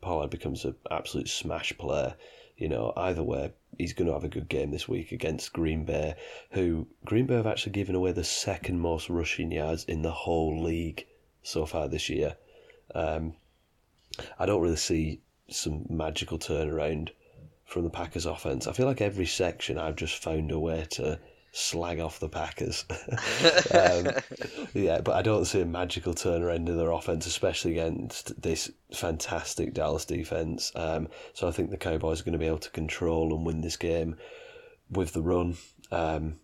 [0.01, 2.16] Pollard becomes an absolute smash player.
[2.57, 5.86] You know, either way, he's going to have a good game this week against Green
[5.86, 6.16] Bay,
[6.51, 10.62] who Green Bay have actually given away the second most rushing yards in the whole
[10.62, 11.05] league
[11.43, 12.36] so far this year.
[12.93, 13.34] Um,
[14.38, 17.10] I don't really see some magical turnaround
[17.66, 18.68] from the Packers offense.
[18.68, 21.20] I feel like every section I've just found a way to
[21.52, 22.86] slag off the Packers.
[23.74, 24.10] um,
[24.74, 29.74] yeah, but I don't see a magical turnaround in their offense, especially against this fantastic
[29.74, 30.72] Dallas defense.
[30.76, 33.62] Um, so I think the Cowboys are going to be able to control and win
[33.62, 34.18] this game
[34.89, 35.58] with the run.
[35.91, 36.39] Um,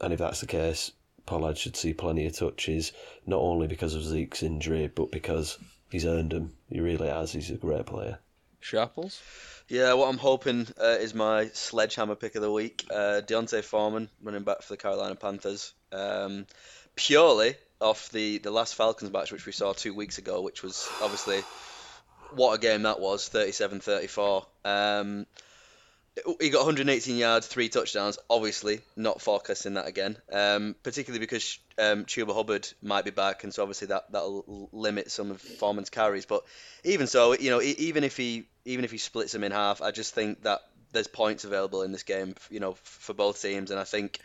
[0.00, 0.92] and if that's the case,
[1.26, 2.92] Pollard should see plenty of touches,
[3.26, 5.58] not only because of Zeke's injury, but because
[5.90, 6.54] he's earned them.
[6.68, 7.32] He really has.
[7.32, 8.18] He's a great player.
[8.60, 9.20] Sharples?
[9.68, 12.86] Yeah, what I'm hoping uh, is my sledgehammer pick of the week.
[12.90, 15.72] Uh, D'Onta Foreman, running back for the Carolina Panthers.
[15.92, 16.46] Um,
[16.94, 20.88] purely off the, the last Falcons match, which we saw two weeks ago, which was
[21.02, 21.42] obviously
[22.32, 24.46] what a game that was 37 34.
[24.64, 25.26] Um,
[26.40, 28.18] he got 118 yards, three touchdowns.
[28.30, 33.52] Obviously, not forecasting that again, um, particularly because um, Chuba Hubbard might be back, and
[33.52, 36.24] so obviously that that'll limit some of Foreman's carries.
[36.24, 36.44] But
[36.84, 39.90] even so, you know, even if he even if he splits them in half, I
[39.90, 40.60] just think that
[40.92, 44.18] there's points available in this game, you know, for both teams, and I think.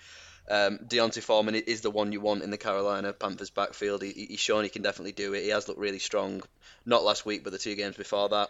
[0.49, 4.01] Um, D'Onta Foreman is the one you want in the Carolina Panthers backfield.
[4.01, 5.43] He, he's shown he can definitely do it.
[5.43, 6.41] He has looked really strong,
[6.83, 8.49] not last week, but the two games before that.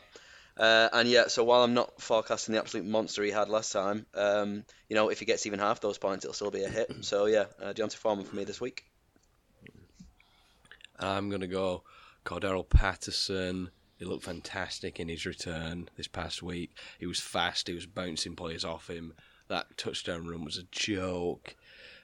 [0.62, 4.05] Uh, and yeah, so while I'm not forecasting the absolute monster he had last time,
[4.14, 6.91] um, you know, if he gets even half those points, it'll still be a hit.
[7.03, 8.86] So yeah, uh, D'Onta Foreman for me this week.
[10.99, 11.82] I'm gonna go
[12.26, 13.72] Cordarrelle Patterson.
[13.97, 16.78] He looked fantastic in his return this past week.
[16.99, 17.68] He was fast.
[17.68, 19.14] He was bouncing players off him.
[19.47, 21.55] That touchdown run was a joke.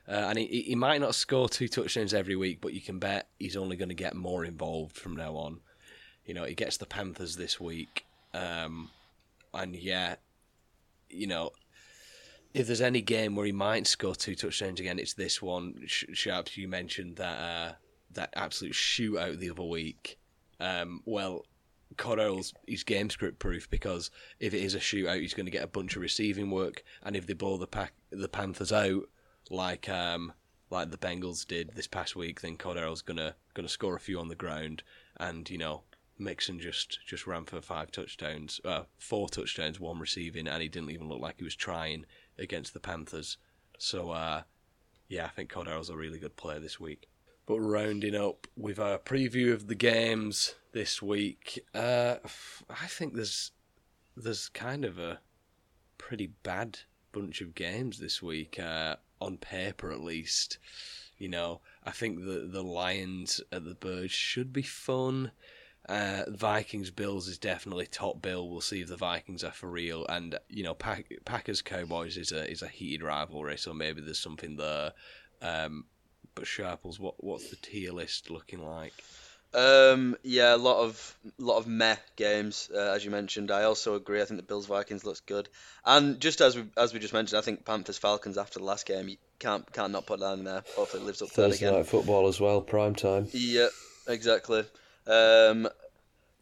[0.08, 3.28] Uh, and he, he might not score two touchdowns every week, but you can bet
[3.38, 5.60] he's only going to get more involved from now on.
[6.26, 8.07] You know, he gets the Panthers this week.
[8.34, 8.90] Um,
[9.54, 10.16] and yeah,
[11.10, 11.52] you know,
[12.54, 15.82] if there's any game where he might score two touchdowns again, it's this one.
[15.86, 17.74] Sharps, you mentioned that uh,
[18.12, 20.18] that absolute shootout the other week.
[20.60, 21.46] Um, well,
[21.96, 25.64] Cordarrelle's he's game script proof because if it is a shootout, he's going to get
[25.64, 29.04] a bunch of receiving work, and if they blow the pack the Panthers out
[29.50, 30.34] like um,
[30.70, 34.28] like the Bengals did this past week, then Cordarrelle's gonna gonna score a few on
[34.28, 34.84] the ground,
[35.18, 35.84] and you know
[36.20, 40.92] Mixon just just ran for five touchdowns, uh, four touchdowns, one receiving, and he didn't
[40.92, 42.06] even look like he was trying
[42.38, 43.38] against the Panthers.
[43.78, 44.44] So uh,
[45.08, 47.08] yeah, I think Cordarrelle's a really good player this week.
[47.46, 52.16] But rounding up with our preview of the games this week, uh,
[52.70, 53.52] I think there's
[54.16, 55.20] there's kind of a
[55.98, 56.80] pretty bad
[57.12, 60.58] bunch of games this week uh, on paper, at least.
[61.18, 65.32] You know, I think the the Lions at the Birds should be fun.
[65.88, 68.50] Uh, Vikings Bills is definitely top bill.
[68.50, 70.06] We'll see if the Vikings are for real.
[70.08, 74.20] And you know, Pack- Packers Cowboys is a is a heated rivalry, so maybe there's
[74.20, 74.94] something there.
[75.42, 75.86] Um,
[76.36, 78.94] but Sharples, what what's the tier list looking like?
[79.54, 83.50] Um, yeah, a lot of lot of meh games, uh, as you mentioned.
[83.50, 84.22] I also agree.
[84.22, 85.48] I think the Bills Vikings looks good,
[85.86, 88.86] and just as we as we just mentioned, I think Panthers Falcons after the last
[88.86, 90.64] game, you can't can't not put that in there.
[90.76, 91.80] Hopefully, it lives up to Thursday that again.
[91.80, 93.28] night football as well, prime time.
[93.32, 93.70] Yeah,
[94.06, 94.66] exactly.
[95.08, 95.68] Um,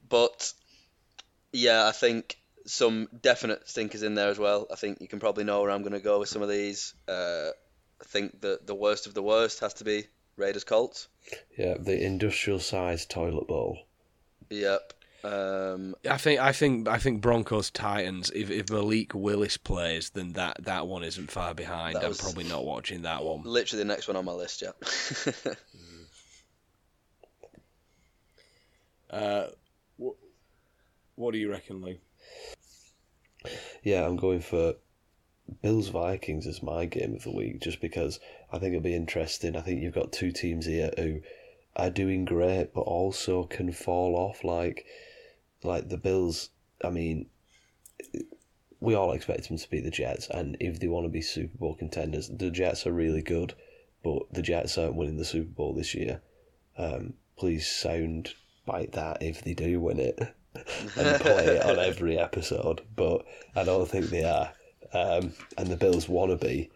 [0.10, 0.54] but
[1.52, 4.68] yeah, I think some definite stinkers in there as well.
[4.72, 6.94] I think you can probably know where I'm going to go with some of these.
[7.08, 7.50] Uh,
[8.02, 10.06] I think the the worst of the worst has to be
[10.36, 11.08] Raiders Colts.
[11.58, 13.80] Yeah, the industrial sized toilet bowl.
[14.50, 14.94] Yep.
[15.24, 18.30] Um, I think I think I think Broncos Titans.
[18.36, 21.98] If if Malik Willis plays, then that, that one isn't far behind.
[21.98, 23.42] I'm probably not watching that one.
[23.44, 24.62] literally the next one on my list.
[24.62, 25.54] Yeah.
[29.16, 29.48] Uh,
[31.16, 32.02] what, do you reckon, Lee?
[33.82, 34.76] Yeah, I'm going for
[35.62, 38.20] Bills Vikings as my game of the week just because
[38.52, 39.56] I think it'll be interesting.
[39.56, 41.22] I think you've got two teams here who
[41.78, 44.86] are doing great but also can fall off like
[45.64, 46.50] like the Bills.
[46.84, 47.28] I mean,
[48.82, 51.58] we all expect them to beat the Jets, and if they want to be Super
[51.58, 53.54] Bowl contenders, the Jets are really good,
[54.04, 56.22] but the Jets aren't winning the Super Bowl this year.
[56.78, 58.34] Um, please sound
[58.66, 60.20] bite that if they do win it
[60.56, 64.52] and play it on every episode, but I don't think they are.
[64.94, 66.70] Um, and the Bills want to be,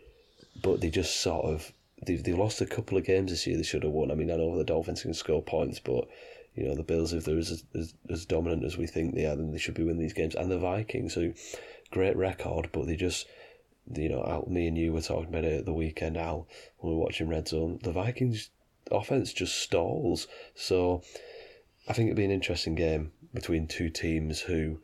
[0.62, 1.72] but they just sort of
[2.06, 4.12] they've, they've lost a couple of games this year they should have won.
[4.12, 6.08] I mean, I know the Dolphins can score points, but
[6.56, 9.36] you know the Bills, if they're as, as, as dominant as we think they are,
[9.36, 10.36] then they should be winning these games.
[10.36, 11.34] And the Vikings, who
[11.92, 13.26] great record, but they just
[13.96, 16.94] you know, Al, me and you were talking about it at the weekend, Al, when
[16.94, 17.80] we were watching Red Zone.
[17.82, 18.50] The Vikings
[18.92, 20.28] offense just stalls.
[20.56, 21.02] So
[21.90, 24.80] I think it'd be an interesting game between two teams who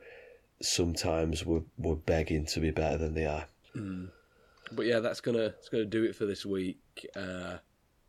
[0.61, 3.45] sometimes were, were begging to be better than they are.
[4.71, 6.79] But yeah, that's gonna that's gonna do it for this week.
[7.15, 7.57] Uh,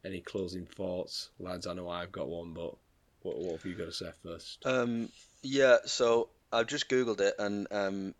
[0.05, 1.67] any closing thoughts, lads?
[1.67, 2.75] I know I've got one, but
[3.23, 4.65] what, what have you got to say first?
[4.65, 5.11] Um,
[5.43, 8.15] yeah, so I've just googled it, and um,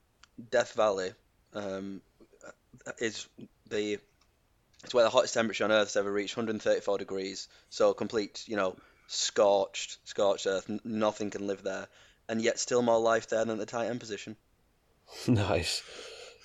[0.51, 1.13] Death Valley
[1.55, 2.03] um,
[2.99, 3.27] is
[3.69, 3.99] the
[4.85, 7.49] it's where the hottest temperature on Earth has ever reached, 134 degrees.
[7.71, 8.77] So complete, you know,
[9.07, 10.69] scorched, scorched Earth.
[10.69, 11.89] N- nothing can live there,
[12.29, 14.37] and yet still more life there than the tight end position.
[15.29, 15.83] nice.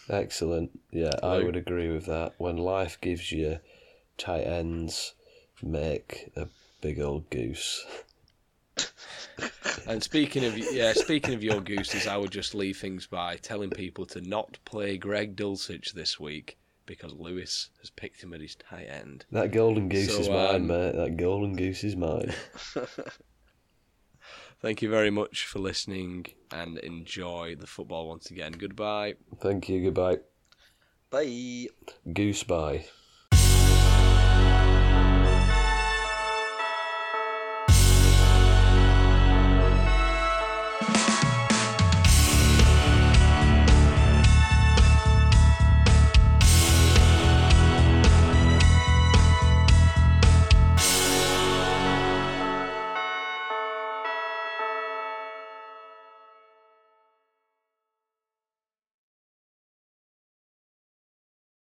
[0.10, 0.80] Excellent.
[0.92, 2.34] Yeah, I would agree with that.
[2.38, 3.60] When life gives you
[4.18, 5.14] tight ends,
[5.62, 6.48] make a
[6.82, 7.86] big old goose.
[9.88, 13.72] And speaking of yeah, speaking of your gooses, I would just leave things by telling
[13.72, 16.58] people to not play Greg Dulcich this week
[16.92, 19.26] because Lewis has picked him at his tight end.
[19.32, 20.94] That golden goose so, is mine, um, mate.
[20.98, 22.34] That golden goose is mine.
[24.62, 28.52] Thank you very much for listening and enjoy the football once again.
[28.52, 29.14] Goodbye.
[29.40, 29.82] Thank you.
[29.86, 30.18] Goodbye.
[31.10, 31.68] Bye.
[32.12, 32.84] Goose bye.